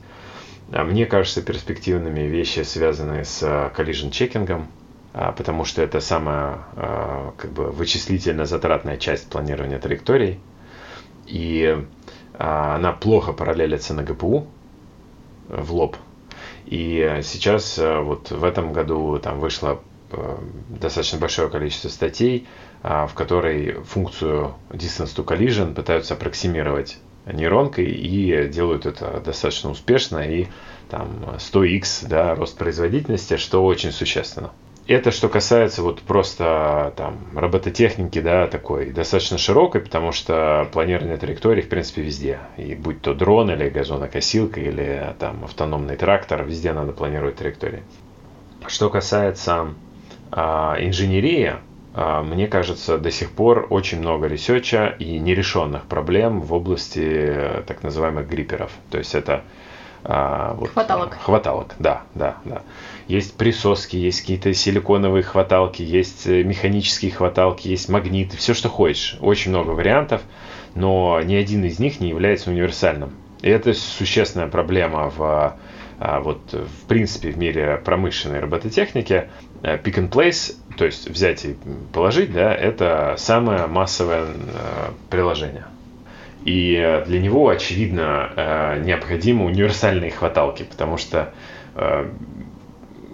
А 0.72 0.84
мне 0.84 1.06
кажется 1.06 1.42
перспективными 1.42 2.22
вещи, 2.22 2.62
связанные 2.62 3.24
с 3.24 3.44
collision 3.76 4.12
чекингом, 4.12 4.68
потому 5.14 5.66
что 5.66 5.82
это 5.82 6.00
самая 6.00 6.60
как 7.38 7.52
бы 7.52 7.72
вычислительно 7.72 8.46
затратная 8.46 8.98
часть 8.98 9.30
планирования 9.30 9.80
траекторий. 9.80 10.40
И 11.26 11.78
она 12.38 12.92
плохо 12.92 13.34
параллелится 13.34 13.94
на 13.94 14.04
ГПУ 14.04 14.48
в 15.48 15.74
лоб, 15.74 15.96
и 16.66 17.20
сейчас 17.24 17.78
э, 17.78 18.00
вот 18.00 18.32
в 18.32 18.44
этом 18.44 18.74
году 18.74 19.20
там 19.20 19.40
вышло 19.40 19.82
э, 20.12 20.38
достаточно 20.70 21.20
большое 21.20 21.50
количество 21.50 21.90
статей, 21.90 22.48
в 22.82 23.12
которой 23.14 23.74
функцию 23.84 24.56
distance 24.70 25.14
to 25.14 25.26
collision 25.26 25.74
пытаются 25.74 26.14
аппроксимировать 26.14 26.98
нейронкой 27.26 27.88
и 27.88 28.48
делают 28.48 28.86
это 28.86 29.22
достаточно 29.24 29.70
успешно 29.70 30.20
и 30.20 30.48
там 30.90 31.36
100x 31.38 32.08
да, 32.08 32.36
рост 32.36 32.58
производительности, 32.58 33.36
что 33.36 33.66
очень 33.66 33.92
существенно. 33.92 34.52
Это 34.90 35.12
что 35.12 35.30
касается 35.30 35.84
вот 35.84 36.02
просто 36.02 36.94
там 36.98 37.20
робототехники, 37.36 38.20
да, 38.20 38.48
такой 38.48 38.90
достаточно 38.90 39.38
широкой, 39.38 39.82
потому 39.82 40.12
что 40.12 40.68
планирование 40.72 41.18
траекторий, 41.18 41.62
в 41.62 41.70
принципе, 41.70 42.02
везде. 42.02 42.40
И 42.58 42.74
будь 42.74 43.02
то 43.02 43.14
дрон 43.14 43.52
или 43.52 43.70
газонокосилка 43.70 44.60
или 44.60 45.14
там 45.20 45.44
автономный 45.44 45.96
трактор, 45.96 46.44
везде 46.44 46.74
надо 46.74 46.92
планировать 46.92 47.36
траектории. 47.36 47.84
Что 48.68 48.90
касается 48.90 49.76
а, 50.32 50.76
инженерии, 50.80 51.54
а, 51.94 52.24
мне 52.24 52.48
кажется, 52.48 52.98
до 52.98 53.12
сих 53.12 53.32
пор 53.32 53.68
очень 53.70 54.00
много 54.00 54.26
research 54.26 54.88
а 54.88 54.96
и 54.98 55.20
нерешенных 55.20 55.84
проблем 55.84 56.42
в 56.42 56.52
области 56.54 57.04
э, 57.04 57.64
так 57.68 57.84
называемых 57.84 58.28
gripper 58.28 58.59
ов. 58.59 58.72
То 58.90 58.98
есть 58.98 59.14
это 59.14 59.44
а, 60.04 60.54
вот, 60.54 60.72
хваталок. 60.72 61.18
Хваталок, 61.22 61.76
да, 61.80 62.04
да, 62.16 62.38
да. 62.46 62.62
Есть 63.08 63.36
присоски, 63.36 63.96
есть 63.96 64.22
какие-то 64.22 64.54
силиконовые 64.54 65.24
хваталки, 65.24 65.82
есть 65.82 66.28
э, 66.28 66.44
механические 66.44 67.12
хваталки, 67.12 67.68
есть 67.68 67.90
магниты, 67.90 68.38
все, 68.38 68.54
что 68.54 68.70
хочешь. 68.70 69.18
Очень 69.20 69.52
много 69.52 69.72
вариантов, 69.72 70.22
но 70.76 71.20
ни 71.22 71.36
один 71.36 71.64
из 71.66 71.80
них 71.80 72.00
не 72.00 72.10
является 72.10 72.50
универсальным. 72.50 73.12
И 73.42 73.50
это 73.50 73.74
существенная 73.74 74.48
проблема 74.48 75.10
в 75.10 75.56
а, 76.02 76.22
вот 76.22 76.54
в 76.54 76.88
принципе 76.88 77.32
в 77.32 77.38
мире 77.38 77.82
промышленной 77.84 78.40
робототехники. 78.40 79.30
Э, 79.62 79.78
pick 79.78 79.96
and 79.96 80.10
place, 80.10 80.56
то 80.78 80.86
есть 80.86 81.10
взять 81.10 81.44
и 81.44 81.58
положить, 81.92 82.32
да, 82.32 82.54
это 82.54 83.16
самое 83.18 83.68
массовое 83.68 84.28
э, 84.28 84.92
приложение. 85.10 85.66
И 86.46 87.04
для 87.06 87.20
него, 87.20 87.50
очевидно, 87.50 88.32
э, 88.36 88.82
необходимы 88.84 89.46
универсальные 89.46 90.12
хваталки, 90.12 90.64
потому 90.64 90.98
что 90.98 91.34
э, 91.76 92.10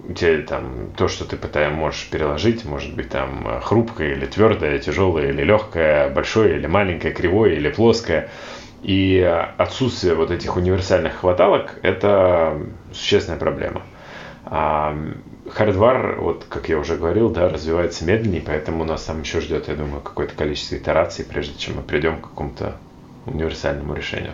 у 0.08 0.12
тебя 0.12 0.42
там 0.42 0.92
то, 0.96 1.08
что 1.08 1.24
ты 1.24 1.36
пытаешь, 1.36 1.72
можешь 1.72 2.08
переложить, 2.08 2.64
может 2.64 2.94
быть 2.94 3.08
там 3.08 3.60
хрупкое 3.62 4.12
или 4.12 4.26
твердое, 4.26 4.78
тяжелое 4.78 5.30
или 5.30 5.42
легкое, 5.42 6.08
большое 6.10 6.56
или 6.56 6.66
маленькое, 6.66 7.12
кривое 7.12 7.54
или 7.54 7.68
плоское. 7.68 8.28
И 8.82 9.20
отсутствие 9.58 10.14
вот 10.14 10.30
этих 10.30 10.56
универсальных 10.56 11.16
хваталок– 11.16 11.80
это 11.82 12.56
существенная 12.92 13.38
проблема. 13.38 13.82
А 14.44 14.96
хардвар, 15.52 16.20
вот 16.20 16.44
как 16.48 16.68
я 16.68 16.78
уже 16.78 16.96
говорил, 16.96 17.30
да, 17.30 17.48
развивается 17.48 18.04
медленнее, 18.04 18.42
поэтому 18.46 18.84
нас 18.84 19.02
там 19.02 19.22
еще 19.22 19.40
ждет, 19.40 19.66
я 19.66 19.74
думаю, 19.74 20.00
какое-то 20.02 20.34
количество 20.36 20.76
итераций, 20.76 21.24
прежде 21.24 21.58
чем 21.58 21.76
мы 21.76 21.82
придем 21.82 22.18
к 22.18 22.28
какому-то 22.28 22.76
универсальному 23.26 23.94
решению. 23.94 24.32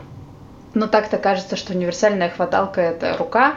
Но 0.74 0.86
так-то 0.86 1.18
кажется, 1.18 1.56
что 1.56 1.74
универсальная 1.74 2.30
хваталка– 2.30 2.80
это 2.82 3.16
рука, 3.18 3.56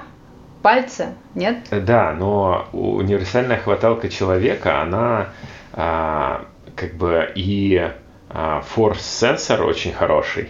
пальцы, 0.61 1.13
нет? 1.33 1.59
Да, 1.69 2.13
но 2.13 2.67
универсальная 2.73 3.57
хваталка 3.57 4.09
человека, 4.09 4.81
она 4.81 5.29
а, 5.71 6.45
как 6.75 6.95
бы 6.95 7.31
и 7.35 7.91
а, 8.29 8.63
force 8.75 8.99
сенсор 8.99 9.63
очень 9.63 9.93
хороший. 9.93 10.49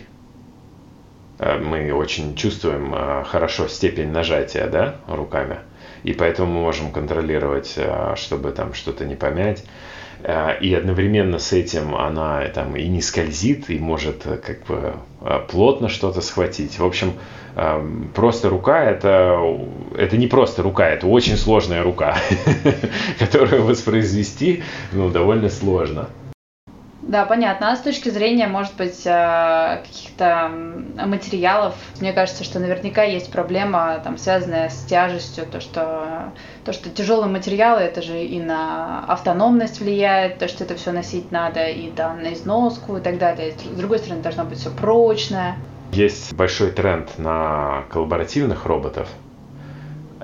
А, 1.37 1.59
мы 1.59 1.91
очень 1.93 2.35
чувствуем 2.35 2.93
а, 2.95 3.23
хорошо 3.23 3.67
степень 3.67 4.09
нажатия, 4.09 4.67
да, 4.67 4.95
руками. 5.07 5.59
И 6.03 6.13
поэтому 6.13 6.53
мы 6.53 6.61
можем 6.61 6.91
контролировать, 6.91 7.75
а, 7.77 8.15
чтобы 8.15 8.51
там 8.51 8.73
что-то 8.73 9.05
не 9.05 9.15
помять. 9.15 9.63
Э, 10.27 10.57
и 10.59 10.73
одновременно 10.73 11.37
с 11.37 11.53
этим 11.53 11.95
она 11.95 12.41
там 12.47 12.75
и 12.75 12.87
не 12.87 13.01
скользит, 13.01 13.69
и 13.69 13.77
может 13.77 14.25
э, 14.25 14.37
как 14.37 14.65
бы 14.65 14.95
э, 15.21 15.39
плотно 15.47 15.87
что-то 15.87 16.21
схватить. 16.21 16.79
В 16.79 16.85
общем, 16.85 17.13
просто 18.13 18.49
рука 18.49 18.83
это, 18.83 19.39
это 19.97 20.17
не 20.17 20.27
просто 20.27 20.61
рука, 20.61 20.89
это 20.89 21.07
очень 21.07 21.37
сложная 21.37 21.83
рука, 21.83 22.17
которую 23.19 23.63
воспроизвести 23.63 24.61
ну, 24.91 25.09
довольно 25.09 25.49
сложно. 25.49 26.09
Да, 27.07 27.25
понятно. 27.25 27.71
А 27.71 27.75
с 27.75 27.81
точки 27.81 28.09
зрения, 28.09 28.47
может 28.47 28.75
быть, 28.75 29.05
э, 29.05 29.83
каких-то 29.85 30.49
материалов, 31.05 31.75
мне 31.99 32.13
кажется, 32.13 32.43
что 32.43 32.59
наверняка 32.59 33.03
есть 33.03 33.31
проблема, 33.31 34.01
там, 34.03 34.17
связанная 34.17 34.69
с 34.69 34.85
тяжестью, 34.85 35.45
то, 35.45 35.61
что, 35.61 36.33
то, 36.65 36.73
что 36.73 36.89
тяжелые 36.89 37.29
материалы, 37.29 37.81
это 37.81 38.01
же 38.01 38.23
и 38.23 38.41
на 38.41 39.05
автономность 39.07 39.81
влияет, 39.81 40.39
то, 40.39 40.47
что 40.47 40.63
это 40.63 40.75
все 40.75 40.91
носить 40.91 41.31
надо, 41.31 41.67
и 41.67 41.91
там 41.91 42.23
на 42.23 42.33
износку 42.33 42.97
и 42.97 43.01
так 43.01 43.19
далее. 43.19 43.53
С 43.53 43.77
другой 43.77 43.99
стороны, 43.99 44.23
должно 44.23 44.43
быть 44.43 44.57
все 44.57 44.71
прочное. 44.71 45.57
Есть 45.91 46.33
большой 46.33 46.71
тренд 46.71 47.19
на 47.19 47.83
коллаборативных 47.91 48.65
роботов, 48.65 49.07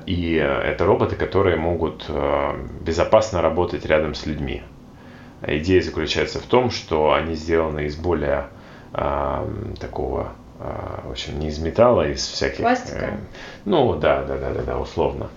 и 0.07 0.33
это 0.33 0.83
роботы, 0.85 1.15
которые 1.15 1.57
могут 1.57 2.05
э, 2.07 2.53
безопасно 2.81 3.43
работать 3.43 3.85
рядом 3.85 4.15
с 4.15 4.25
людьми. 4.25 4.63
Идея 5.45 5.81
заключается 5.81 6.39
в 6.39 6.43
том, 6.43 6.69
что 6.69 7.13
они 7.13 7.35
сделаны 7.35 7.85
из 7.85 7.95
более 7.95 8.47
э, 8.93 9.47
такого, 9.79 10.33
э, 10.59 10.99
в 11.05 11.11
общем, 11.11 11.39
не 11.39 11.47
из 11.47 11.59
металла, 11.59 12.07
из 12.07 12.25
всяких... 12.25 12.59
Пластика? 12.59 13.05
Э, 13.05 13.17
ну, 13.65 13.95
да, 13.95 14.23
да, 14.23 14.37
да, 14.37 14.53
да, 14.53 14.61
да, 14.61 14.79
условно. 14.79 15.29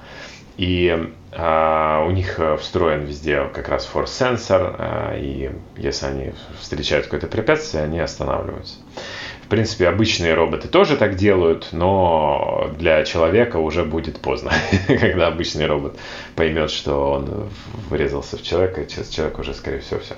И 0.57 1.11
э, 1.33 2.05
у 2.07 2.11
них 2.11 2.39
встроен 2.61 3.05
везде 3.05 3.49
как 3.53 3.69
раз 3.69 3.91
force 3.93 4.09
сенсор, 4.09 4.77
э, 4.79 5.19
и 5.21 5.51
если 5.77 6.07
они 6.07 6.33
встречают 6.61 7.07
какое-то 7.07 7.27
препятствие, 7.27 7.85
они 7.85 7.99
останавливаются. 7.99 8.77
Принципе, 9.55 9.87
обычные 9.87 10.35
роботы 10.35 10.67
тоже 10.67 10.97
так 10.97 11.15
делают, 11.15 11.69
но 11.71 12.73
для 12.77 13.05
человека 13.05 13.59
уже 13.59 13.85
будет 13.85 14.19
поздно, 14.21 14.51
когда 14.89 15.29
обычный 15.29 15.67
робот 15.67 15.97
поймет, 16.35 16.73
что 16.73 17.13
он 17.13 17.49
врезался 17.89 18.37
в 18.37 18.43
человека, 18.43 18.85
человек 18.85 19.39
уже, 19.39 19.55
скорее 19.55 19.79
всего, 19.79 20.01
все. 20.01 20.17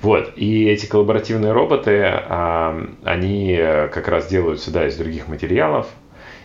Вот, 0.00 0.32
и 0.36 0.68
эти 0.68 0.86
коллаборативные 0.86 1.50
роботы, 1.50 2.04
они 2.04 3.56
как 3.92 4.06
раз 4.06 4.28
делаются, 4.28 4.70
да, 4.70 4.86
из 4.86 4.94
других 4.96 5.26
материалов, 5.26 5.88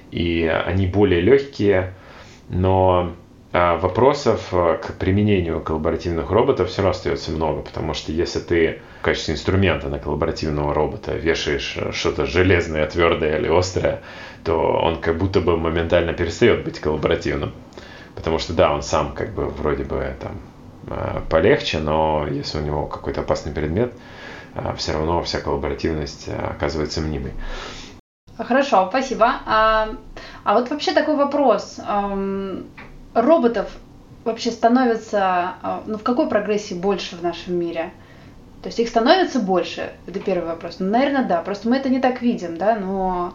и 0.10 0.52
они 0.66 0.88
более 0.88 1.22
легкие, 1.22 1.94
но 2.50 3.14
вопросов 3.54 4.48
э, 4.52 4.80
к 4.82 4.94
применению 4.94 5.62
коллаборативных 5.62 6.32
роботов 6.32 6.70
все 6.70 6.82
равно 6.82 6.92
остается 6.92 7.32
много, 7.32 7.62
потому 7.62 7.94
что 7.94 8.12
если 8.12 8.40
ты 8.40 8.82
в 9.00 9.04
качестве 9.04 9.36
инструмента 9.36 9.90
на 9.90 10.00
коллаборативного 10.00 10.74
робота 10.74 11.14
вешаешь 11.14 11.76
э, 11.78 11.92
что-то 11.92 12.26
железное, 12.26 12.88
твердое 12.88 13.38
или 13.38 13.48
острое, 13.48 14.02
то 14.44 14.60
он 14.60 15.00
как 15.00 15.18
будто 15.20 15.40
бы 15.40 15.56
моментально 15.56 16.14
перестает 16.14 16.66
быть 16.66 16.80
коллаборативным. 16.80 17.54
Потому 18.16 18.40
что 18.40 18.54
да, 18.54 18.74
он 18.74 18.82
сам 18.82 19.14
как 19.14 19.34
бы 19.34 19.46
вроде 19.46 19.84
бы 19.84 20.16
там 20.20 20.40
э, 20.88 21.22
полегче, 21.30 21.78
но 21.78 22.26
если 22.28 22.58
у 22.58 22.62
него 22.62 22.88
какой-то 22.88 23.22
опасный 23.22 23.52
предмет, 23.52 23.94
все 24.78 24.94
равно 24.94 25.22
вся 25.24 25.42
коллаборативность 25.42 26.30
оказывается 26.30 27.02
мнимой. 27.02 27.34
Хорошо, 28.38 28.88
спасибо. 28.90 29.42
А, 29.48 29.90
а 30.44 30.54
вот 30.54 30.70
вообще 30.70 30.94
такой 30.94 31.16
вопрос 31.16 31.80
роботов 33.14 33.70
вообще 34.24 34.52
становится, 34.52 35.20
а, 35.62 35.84
ну, 35.86 35.98
в 35.98 36.04
какой 36.04 36.28
прогрессии 36.28 36.74
больше 36.74 37.16
в 37.16 37.24
нашем 37.24 37.56
мире? 37.56 37.92
То 38.62 38.68
есть 38.68 38.80
их 38.80 38.88
становится 38.88 39.40
больше? 39.40 39.92
Это 40.08 40.20
первый 40.20 40.48
вопрос. 40.48 40.78
Ну, 40.80 40.90
наверное, 40.90 41.26
да. 41.26 41.42
Просто 41.42 41.68
мы 41.70 41.78
это 41.78 41.90
не 41.90 42.00
так 42.00 42.22
видим, 42.22 42.58
да, 42.58 42.76
но, 42.76 43.34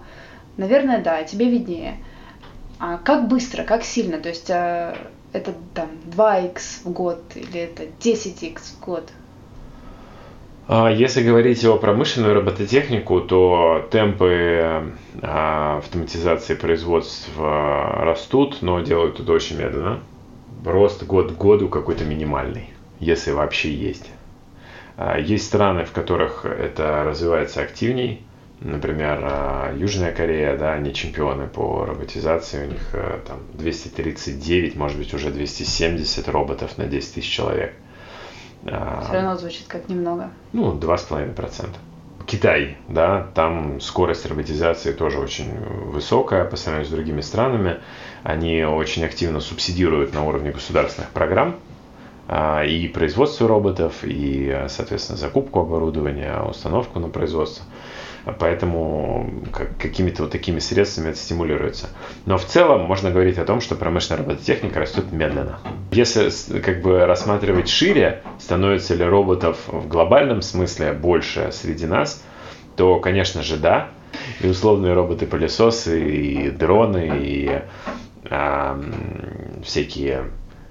наверное, 0.57 1.03
да, 1.03 1.23
тебе 1.23 1.51
виднее. 1.51 1.99
А 2.79 2.97
как 2.97 3.29
быстро, 3.29 3.65
как 3.65 3.85
сильно? 3.85 4.19
То 4.19 4.29
есть 4.31 4.51
а, 4.51 4.97
это 5.33 5.53
там 5.75 5.91
2х 6.17 6.61
в 6.85 6.91
год 6.91 7.23
или 7.35 7.61
это 7.61 7.85
10х 7.85 8.59
в 8.59 8.81
год? 8.81 9.11
А, 10.71 10.91
если 10.93 11.23
говорить 11.23 11.65
о 11.65 11.79
промышленную 11.79 12.35
робототехнику, 12.35 13.23
то 13.23 13.89
темпы 13.91 14.93
а, 15.23 15.79
автоматизации 15.79 16.55
производства 16.55 18.05
растут, 18.05 18.59
но 18.61 18.81
делают 18.81 19.19
это 19.19 19.33
очень 19.33 19.57
медленно. 19.57 20.01
Рост 20.67 21.05
год 21.05 21.33
к 21.33 21.39
году 21.39 21.69
какой-то 21.71 22.05
минимальный, 22.05 22.69
если 23.01 23.31
вообще 23.31 23.73
есть. 23.73 24.11
А, 24.99 25.19
есть 25.19 25.47
страны, 25.47 25.87
в 25.87 25.93
которых 25.93 26.45
это 26.45 27.03
развивается 27.03 27.63
активней. 27.63 28.23
Например, 28.61 29.73
Южная 29.75 30.13
Корея, 30.13 30.59
да, 30.59 30.75
они 30.75 30.93
чемпионы 30.93 31.47
по 31.47 31.87
роботизации. 31.87 32.67
У 32.67 32.71
них 32.73 32.95
там 33.27 33.39
239, 33.55 34.75
может 34.75 34.99
быть, 34.99 35.15
уже 35.15 35.31
270 35.31 36.29
роботов 36.29 36.77
на 36.77 36.85
10 36.85 37.15
тысяч 37.15 37.31
человек– 37.31 37.73
все 38.65 39.13
равно 39.13 39.37
звучит 39.37 39.67
как 39.69 39.89
немного. 39.89 40.31
Ну, 40.53 40.75
2,5%. 40.75 41.69
Китай, 42.27 42.77
да, 42.89 43.29
там 43.35 43.81
скорость 43.81 44.27
роботизации 44.27 44.93
тоже 44.93 45.19
очень 45.19 45.51
высокая 45.87 46.45
по 46.45 46.57
сравнению 46.57 46.87
с 46.87 46.93
другими 46.93 47.23
странами. 47.23 47.79
Они 48.23 48.65
очень 48.65 49.05
активно 49.05 49.41
субсидируют 49.41 50.13
на 50.13 50.25
уровне 50.25 50.51
государственных 50.51 51.11
программ 51.11 51.57
а, 52.29 52.65
и 52.65 52.87
производство 52.89 53.49
роботов, 53.49 54.01
и, 54.03 54.67
соответственно, 54.69 55.17
закупку 55.17 55.61
оборудования, 55.61 56.39
установку 56.43 56.99
на 56.99 57.09
производство. 57.09 57.65
Поэтому 58.39 59.31
как, 59.53 59.77
какими-то 59.79 60.25
вот 60.25 60.33
такими 60.33 60.59
средствами 60.59 61.11
это 61.11 61.19
стимулируется. 61.19 61.89
Но 62.27 62.39
в 62.39 62.45
целом 62.45 62.83
можно 62.83 63.11
говорить 63.11 63.39
о 63.39 63.45
том, 63.45 63.61
что 63.61 63.75
промышленная 63.75 64.23
робототехника 64.23 64.81
растет 64.81 65.13
медленно. 65.13 65.59
Если 65.93 66.61
как 66.61 66.83
бы 66.83 67.07
рассматривать 67.07 67.69
шире, 67.69 68.23
становится 68.39 68.95
ли 68.95 69.05
роботов 69.05 69.59
в 69.67 69.89
глобальном 69.89 70.43
смысле 70.43 70.93
больше 70.93 71.51
среди 71.53 71.87
нас, 71.87 72.23
то, 72.77 72.99
конечно 73.01 73.43
же, 73.43 73.57
да. 73.57 73.89
И 74.41 74.47
условные 74.47 74.95
роботы-пылесосы, 74.95 76.01
и 76.01 76.51
дроны, 76.51 77.11
и 77.15 77.61
э, 78.25 78.83
всякие 79.65 80.25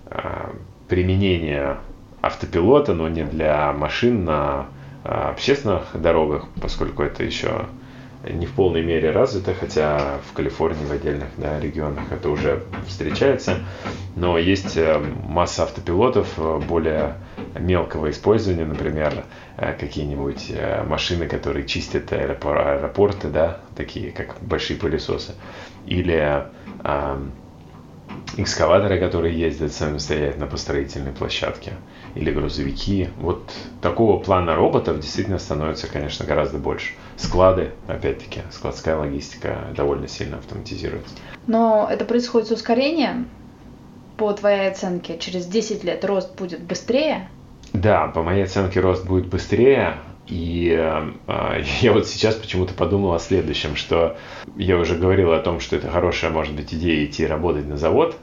э, 0.09 0.49
применения 0.87 1.77
автопилота, 2.21 2.93
но 2.93 3.09
не 3.09 3.23
для 3.23 3.71
машин 3.73 4.25
на 4.25 4.67
общественных 5.07 5.89
дорогах, 5.93 6.45
поскольку 6.61 7.03
это 7.03 7.23
еще 7.23 7.67
не 8.29 8.45
в 8.45 8.53
полной 8.53 8.83
мере 8.83 9.11
развито, 9.11 9.53
хотя 9.53 10.19
в 10.29 10.33
Калифорнии, 10.33 10.85
в 10.85 10.91
отдельных 10.91 11.27
да, 11.37 11.59
регионах 11.59 12.11
это 12.11 12.29
уже 12.29 12.63
встречается. 12.87 13.59
Но 14.15 14.37
есть 14.37 14.75
э, 14.75 14.99
масса 15.27 15.63
автопилотов 15.63 16.27
э, 16.37 16.59
более 16.67 17.15
мелкого 17.57 18.09
использования, 18.09 18.65
например, 18.65 19.23
э, 19.57 19.73
какие-нибудь 19.73 20.51
машины, 20.87 21.27
которые 21.27 21.65
чистят 21.65 22.11
аэропорты, 22.11 23.29
да, 23.29 23.59
такие 23.75 24.11
как 24.11 24.37
большие 24.41 24.77
пылесосы, 24.77 25.35
или 25.85 26.45
экскаваторы, 28.37 28.99
которые 28.99 29.37
ездят 29.37 29.73
самостоятельно 29.73 30.47
по 30.47 30.57
строительной 30.57 31.11
площадке, 31.11 31.73
или 32.15 32.31
грузовики. 32.31 33.09
Вот 33.17 33.51
такого 33.81 34.19
плана 34.19 34.55
роботов 34.55 34.99
действительно 34.99 35.39
становится, 35.39 35.87
конечно, 35.87 36.25
гораздо 36.25 36.57
больше. 36.57 36.93
Склады, 37.15 37.71
опять-таки, 37.87 38.41
складская 38.51 38.97
логистика 38.97 39.67
довольно 39.75 40.07
сильно 40.07 40.37
автоматизируется. 40.37 41.15
Но 41.47 41.87
это 41.89 42.05
происходит 42.05 42.47
с 42.47 42.51
ускорением. 42.51 43.27
По 44.17 44.33
твоей 44.33 44.69
оценке, 44.69 45.17
через 45.19 45.45
10 45.45 45.83
лет 45.83 46.03
рост 46.03 46.35
будет 46.35 46.61
быстрее? 46.61 47.29
Да, 47.73 48.07
по 48.07 48.23
моей 48.23 48.43
оценке 48.43 48.79
рост 48.79 49.05
будет 49.05 49.27
быстрее, 49.27 49.97
и 50.27 50.75
э, 50.77 51.63
я 51.81 51.93
вот 51.93 52.07
сейчас 52.07 52.35
почему-то 52.35 52.73
подумал 52.73 53.13
о 53.13 53.19
следующем, 53.19 53.75
что 53.75 54.17
я 54.55 54.77
уже 54.77 54.95
говорил 54.95 55.33
о 55.33 55.39
том, 55.39 55.59
что 55.59 55.75
это 55.75 55.89
хорошая, 55.89 56.31
может 56.31 56.53
быть, 56.53 56.73
идея 56.73 57.05
идти 57.05 57.25
работать 57.25 57.67
на 57.67 57.77
завод. 57.77 58.17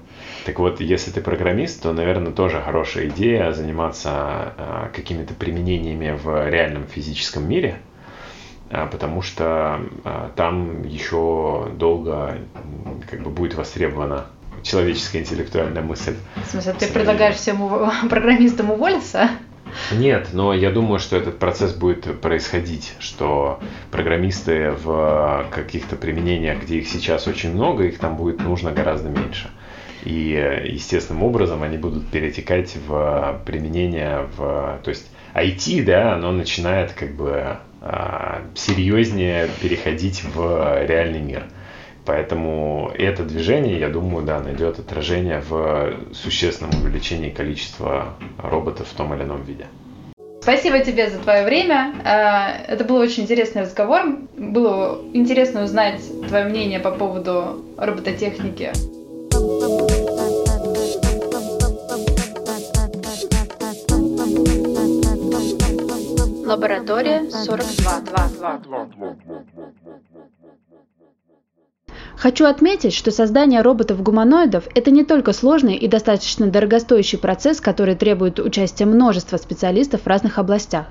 Так 0.45 0.59
вот, 0.59 0.81
если 0.81 1.11
ты 1.11 1.23
программист, 1.23 1.83
то, 1.83 1.93
наверное, 1.93 2.33
тоже 2.33 2.61
хорошая 2.61 3.09
идея 3.09 3.53
заниматься 3.53 4.53
э, 4.57 4.89
какими-то 4.95 5.33
применениями 5.35 6.19
в 6.23 6.49
реальном 6.51 6.87
физическом 6.87 7.49
мире, 7.49 7.79
э, 8.69 8.87
потому 8.91 9.23
что 9.23 9.81
э, 10.05 10.29
там 10.37 10.83
еще 10.83 11.71
долго 11.77 12.39
как 13.11 13.23
бы 13.23 13.31
будет 13.31 13.55
востребована 13.55 14.27
человеческая 14.63 15.21
интеллектуальная 15.21 15.83
мысль. 15.83 16.17
В 16.37 16.51
смысле, 16.51 16.75
ты 16.79 16.89
предлагаешь 16.89 17.37
всем 17.37 17.91
программистам 18.11 18.71
уволиться? 18.71 19.31
Нет, 19.93 20.29
но 20.33 20.55
я 20.55 20.71
думаю, 20.71 20.99
что 20.99 21.17
этот 21.17 21.39
процесс 21.39 21.75
будет 21.75 22.21
происходить, 22.21 22.95
что 23.01 23.61
программисты 23.91 24.71
в 24.71 25.47
каких-то 25.51 25.97
применениях, 25.97 26.63
где 26.63 26.79
их 26.79 26.89
сейчас 26.89 27.27
очень 27.27 27.53
много, 27.53 27.85
их 27.85 27.99
там 27.99 28.17
будет 28.17 28.41
нужно 28.41 28.73
гораздо 28.73 29.09
меньше. 29.09 29.51
И 30.05 30.63
естественным 30.67 31.23
образом 31.23 31.63
они 31.63 31.79
будут 31.79 32.07
перетекать 32.09 32.77
в 32.87 33.41
применение 33.47 34.29
в... 34.37 34.81
То 34.85 34.91
есть 34.91 35.11
IT, 35.35 35.83
да, 35.85 36.15
оно 36.15 36.31
начинает 36.31 36.93
как 36.93 37.15
бы 37.15 37.57
а, 37.81 38.43
серьезнее 38.55 39.49
переходить 39.61 40.23
в 40.25 40.87
реальный 40.87 41.21
мир. 41.21 41.45
Поэтому 42.05 42.93
это 42.95 43.25
движение, 43.25 43.79
я 43.79 43.89
думаю, 43.89 44.27
да, 44.27 44.41
найдет 44.41 44.79
отражение 44.79 45.41
в 45.41 45.95
существенном 46.13 46.73
увеличении 46.83 47.31
количества 47.31 48.15
роботов 48.39 48.89
в 48.89 48.95
том 48.95 49.15
или 49.15 49.23
ином 49.23 49.43
виде. 49.43 49.67
Спасибо 50.43 50.81
тебе 50.81 51.09
за 51.09 51.19
твое 51.21 51.45
время. 51.47 51.95
Э, 52.05 52.71
это 52.71 52.85
был 52.85 52.97
очень 52.97 53.23
интересный 53.23 53.63
разговор. 53.63 54.03
Было 54.37 55.01
интересно 55.15 55.65
узнать 55.65 56.03
твое 56.29 56.45
мнение 56.45 56.81
по 56.81 56.91
поводу 56.91 57.65
робототехники. 57.79 58.71
Лаборатория 66.47 67.31
42. 67.31 68.61
Хочу 72.25 72.47
отметить, 72.47 72.95
что 72.95 73.11
создание 73.11 73.61
роботов-гуманоидов– 73.61 74.65
это 74.75 74.91
не 74.91 75.05
только 75.05 75.35
сложный 75.35 75.77
и 75.77 75.87
достаточно 75.87 76.47
дорогостоящий 76.47 77.19
процесс, 77.19 77.61
который 77.61 77.97
требует 77.97 78.41
участия 78.41 78.87
множества 78.87 79.37
специалистов 79.37 80.01
в 80.01 80.07
разных 80.07 80.39
областях. 80.39 80.87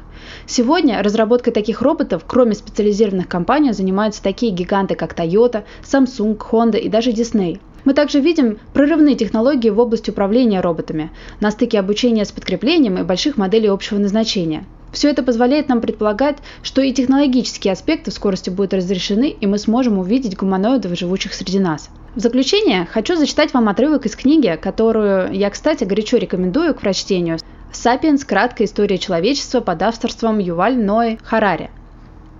Сегодня 0.45 1.01
разработкой 1.01 1.51
таких 1.51 1.81
роботов, 1.81 2.23
кроме 2.27 2.53
специализированных 2.53 3.27
компаний, 3.27 3.73
занимаются 3.73 4.21
такие 4.21 4.51
гиганты, 4.51 4.93
как 4.93 5.17
Toyota, 5.17 5.63
Samsung, 5.81 6.37
Honda 6.37 6.77
и 6.77 6.87
даже 6.87 7.09
Disney. 7.09 7.59
Мы 7.83 7.95
также 7.95 8.19
видим 8.19 8.59
прорывные 8.75 9.15
технологии 9.15 9.71
в 9.71 9.79
области 9.79 10.11
управления 10.11 10.61
роботами, 10.61 11.09
на 11.39 11.49
стыке 11.49 11.79
обучения 11.79 12.25
с 12.25 12.31
подкреплением 12.31 12.99
и 12.99 13.03
больших 13.03 13.37
моделей 13.37 13.69
общего 13.69 13.97
назначения. 13.97 14.65
Все 14.93 15.09
это 15.09 15.23
позволяет 15.23 15.69
нам 15.69 15.81
предполагать, 15.81 16.37
что 16.61 16.81
и 16.81 16.93
технологические 16.93 17.73
аспекты 17.73 18.11
в 18.11 18.13
скорости 18.13 18.51
будут 18.51 18.75
разрешены, 18.75 19.31
и 19.31 19.47
мы 19.47 19.57
сможем 19.57 19.97
увидеть 19.97 20.37
гуманоидов, 20.37 20.97
живущих 20.97 21.33
среди 21.33 21.59
нас. 21.59 21.89
В 22.15 22.19
заключение 22.19 22.85
хочу 22.85 23.15
зачитать 23.15 23.55
вам 23.55 23.69
отрывок 23.69 24.05
из 24.05 24.15
книги, 24.15 24.55
которую 24.61 25.33
я, 25.33 25.49
кстати, 25.49 25.83
горячо 25.83 26.17
рекомендую 26.17 26.75
к 26.75 26.81
прочтению. 26.81 27.39
«Сапиенс. 27.71 28.23
Краткая 28.23 28.67
история 28.67 28.99
человечества» 28.99 29.61
под 29.61 29.81
авторством 29.81 30.37
Юваль 30.37 30.77
Ной 30.77 31.17
Харари, 31.23 31.71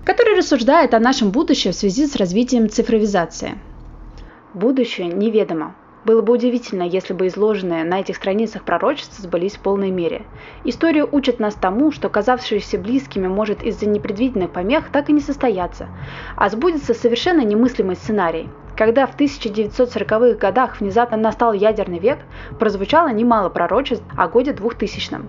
который 0.06 0.38
рассуждает 0.38 0.94
о 0.94 1.00
нашем 1.00 1.32
будущем 1.32 1.72
в 1.72 1.76
связи 1.76 2.06
с 2.06 2.16
развитием 2.16 2.70
цифровизации. 2.70 3.58
Будущее 4.54 5.08
неведомо. 5.08 5.76
Было 6.06 6.22
бы 6.22 6.34
удивительно, 6.34 6.84
если 6.84 7.14
бы 7.14 7.28
изложенные 7.28 7.86
на 7.86 8.02
этих 8.02 8.18
страницах 8.18 8.64
пророчества 8.64 9.24
сбылись 9.24 9.56
в 9.56 9.62
полной 9.62 9.90
мере. 9.90 10.24
История 10.66 11.06
учит 11.06 11.40
нас 11.40 11.56
тому, 11.56 11.92
что 11.92 12.10
казавшиеся 12.10 12.78
близкими 12.78 13.28
может 13.28 13.64
из-за 13.64 13.86
непредвиденных 13.86 14.52
помех 14.52 14.92
так 14.92 15.10
и 15.10 15.14
не 15.14 15.22
состояться, 15.22 15.88
а 16.36 16.50
сбудется 16.50 16.94
совершенно 16.94 17.42
немыслимый 17.42 17.96
сценарий. 17.96 18.50
Когда 18.76 19.06
в 19.06 19.16
1940-х 19.16 20.38
годах 20.40 20.82
внезапно 20.82 21.16
настал 21.16 21.54
ядерный 21.54 22.00
век, 22.00 22.20
прозвучало 22.60 23.10
немало 23.10 23.50
пророчеств 23.50 24.04
о 24.18 24.28
годе 24.28 24.52
2000. 24.52 25.22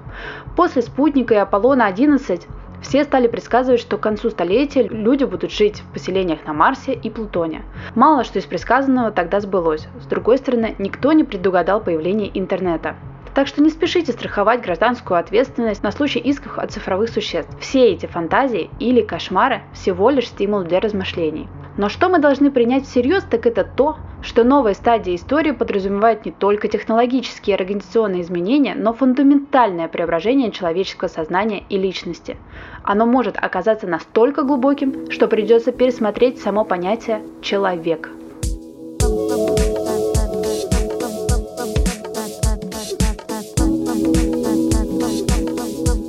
После 0.56 0.82
спутника 0.82 1.34
и 1.34 1.38
Аполлона-11 1.38 2.46
все 2.84 3.02
стали 3.04 3.28
предсказывать, 3.28 3.80
что 3.80 3.96
к 3.96 4.02
концу 4.02 4.28
столетия 4.28 4.82
люди 4.82 5.24
будут 5.24 5.50
жить 5.50 5.80
в 5.80 5.92
поселениях 5.94 6.44
на 6.46 6.52
Марсе 6.52 6.92
и 6.92 7.08
Плутоне. 7.08 7.62
Мало 7.94 8.24
что 8.24 8.38
из 8.38 8.44
предсказанного 8.44 9.10
тогда 9.10 9.40
сбылось. 9.40 9.88
С 10.02 10.06
другой 10.06 10.36
стороны, 10.36 10.76
никто 10.78 11.12
не 11.12 11.24
предугадал 11.24 11.80
появление 11.80 12.30
интернета. 12.38 12.94
Так 13.34 13.48
что 13.48 13.62
не 13.62 13.70
спешите 13.70 14.12
страховать 14.12 14.62
гражданскую 14.62 15.18
ответственность 15.18 15.82
на 15.82 15.92
случай 15.92 16.20
исков 16.20 16.58
от 16.58 16.72
цифровых 16.72 17.08
существ. 17.08 17.50
Все 17.58 17.90
эти 17.90 18.04
фантазии 18.04 18.70
или 18.78 19.00
кошмары 19.00 19.62
всего 19.72 20.10
лишь 20.10 20.28
стимул 20.28 20.62
для 20.62 20.78
размышлений. 20.78 21.48
Но 21.76 21.88
что 21.88 22.08
мы 22.08 22.18
должны 22.20 22.50
принять 22.50 22.84
всерьез, 22.84 23.24
так 23.24 23.46
это 23.46 23.64
то, 23.64 23.96
что 24.24 24.42
новая 24.42 24.74
стадия 24.74 25.14
истории 25.14 25.52
подразумевает 25.52 26.24
не 26.24 26.32
только 26.32 26.68
технологические 26.68 27.56
и 27.56 27.60
организационные 27.60 28.22
изменения, 28.22 28.74
но 28.74 28.92
фундаментальное 28.92 29.88
преображение 29.88 30.50
человеческого 30.50 31.08
сознания 31.08 31.62
и 31.68 31.76
личности. 31.76 32.36
Оно 32.82 33.06
может 33.06 33.36
оказаться 33.36 33.86
настолько 33.86 34.42
глубоким, 34.42 35.10
что 35.10 35.28
придется 35.28 35.72
пересмотреть 35.72 36.40
само 36.40 36.64
понятие 36.64 37.22
«человек». 37.42 38.10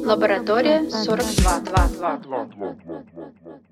Лаборатория 0.06 0.89
42. 0.89 2.19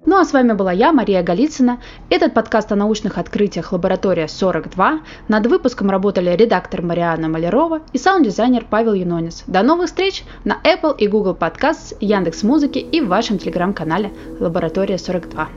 Ну 0.06 0.20
а 0.20 0.26
с 0.26 0.34
вами 0.34 0.52
была 0.52 0.74
я, 0.74 0.92
Мария 0.92 1.24
Голицына. 1.24 1.80
Этот 2.10 2.34
подкаст 2.34 2.72
о 2.74 2.76
научных 2.76 3.18
открытиях 3.18 3.72
Лаборатория 3.72 4.28
42. 4.28 5.00
Над 5.30 5.48
выпуском 5.48 5.90
работали 5.90 6.36
редактор 6.36 6.82
Марианна 6.82 7.30
Малярова 7.30 7.82
и 7.94 7.98
саунд-дизайнер 7.98 8.66
Павел 8.70 8.94
Юнонис. 8.94 9.46
До 9.48 9.64
новых 9.64 9.88
встреч 9.88 10.26
на 10.44 10.58
Apple 10.66 10.98
и 10.98 11.08
Google 11.08 11.38
Podcasts, 11.40 11.96
Яндекс 12.02 12.44
Музыки 12.44 12.80
и 12.80 13.00
в 13.00 13.08
вашем 13.08 13.38
телеграм-канале 13.38 14.12
Лаборатория 14.42 14.98
42. 14.98 15.48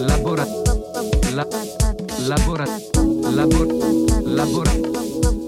Лабора... 0.00 0.44
Лабора... 1.32 2.66
Лабора... 3.38 3.78
Лабора... 4.26 4.70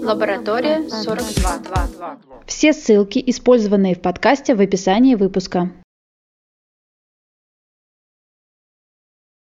Лаборатория 0.01 0.89
42. 0.89 2.17
Все 2.47 2.71
ссылки, 2.71 3.21
использованные 3.27 3.95
в 3.95 4.01
подкасте, 4.01 4.55
в 4.55 4.61
описании 4.61 5.15
выпуска. 5.15 5.69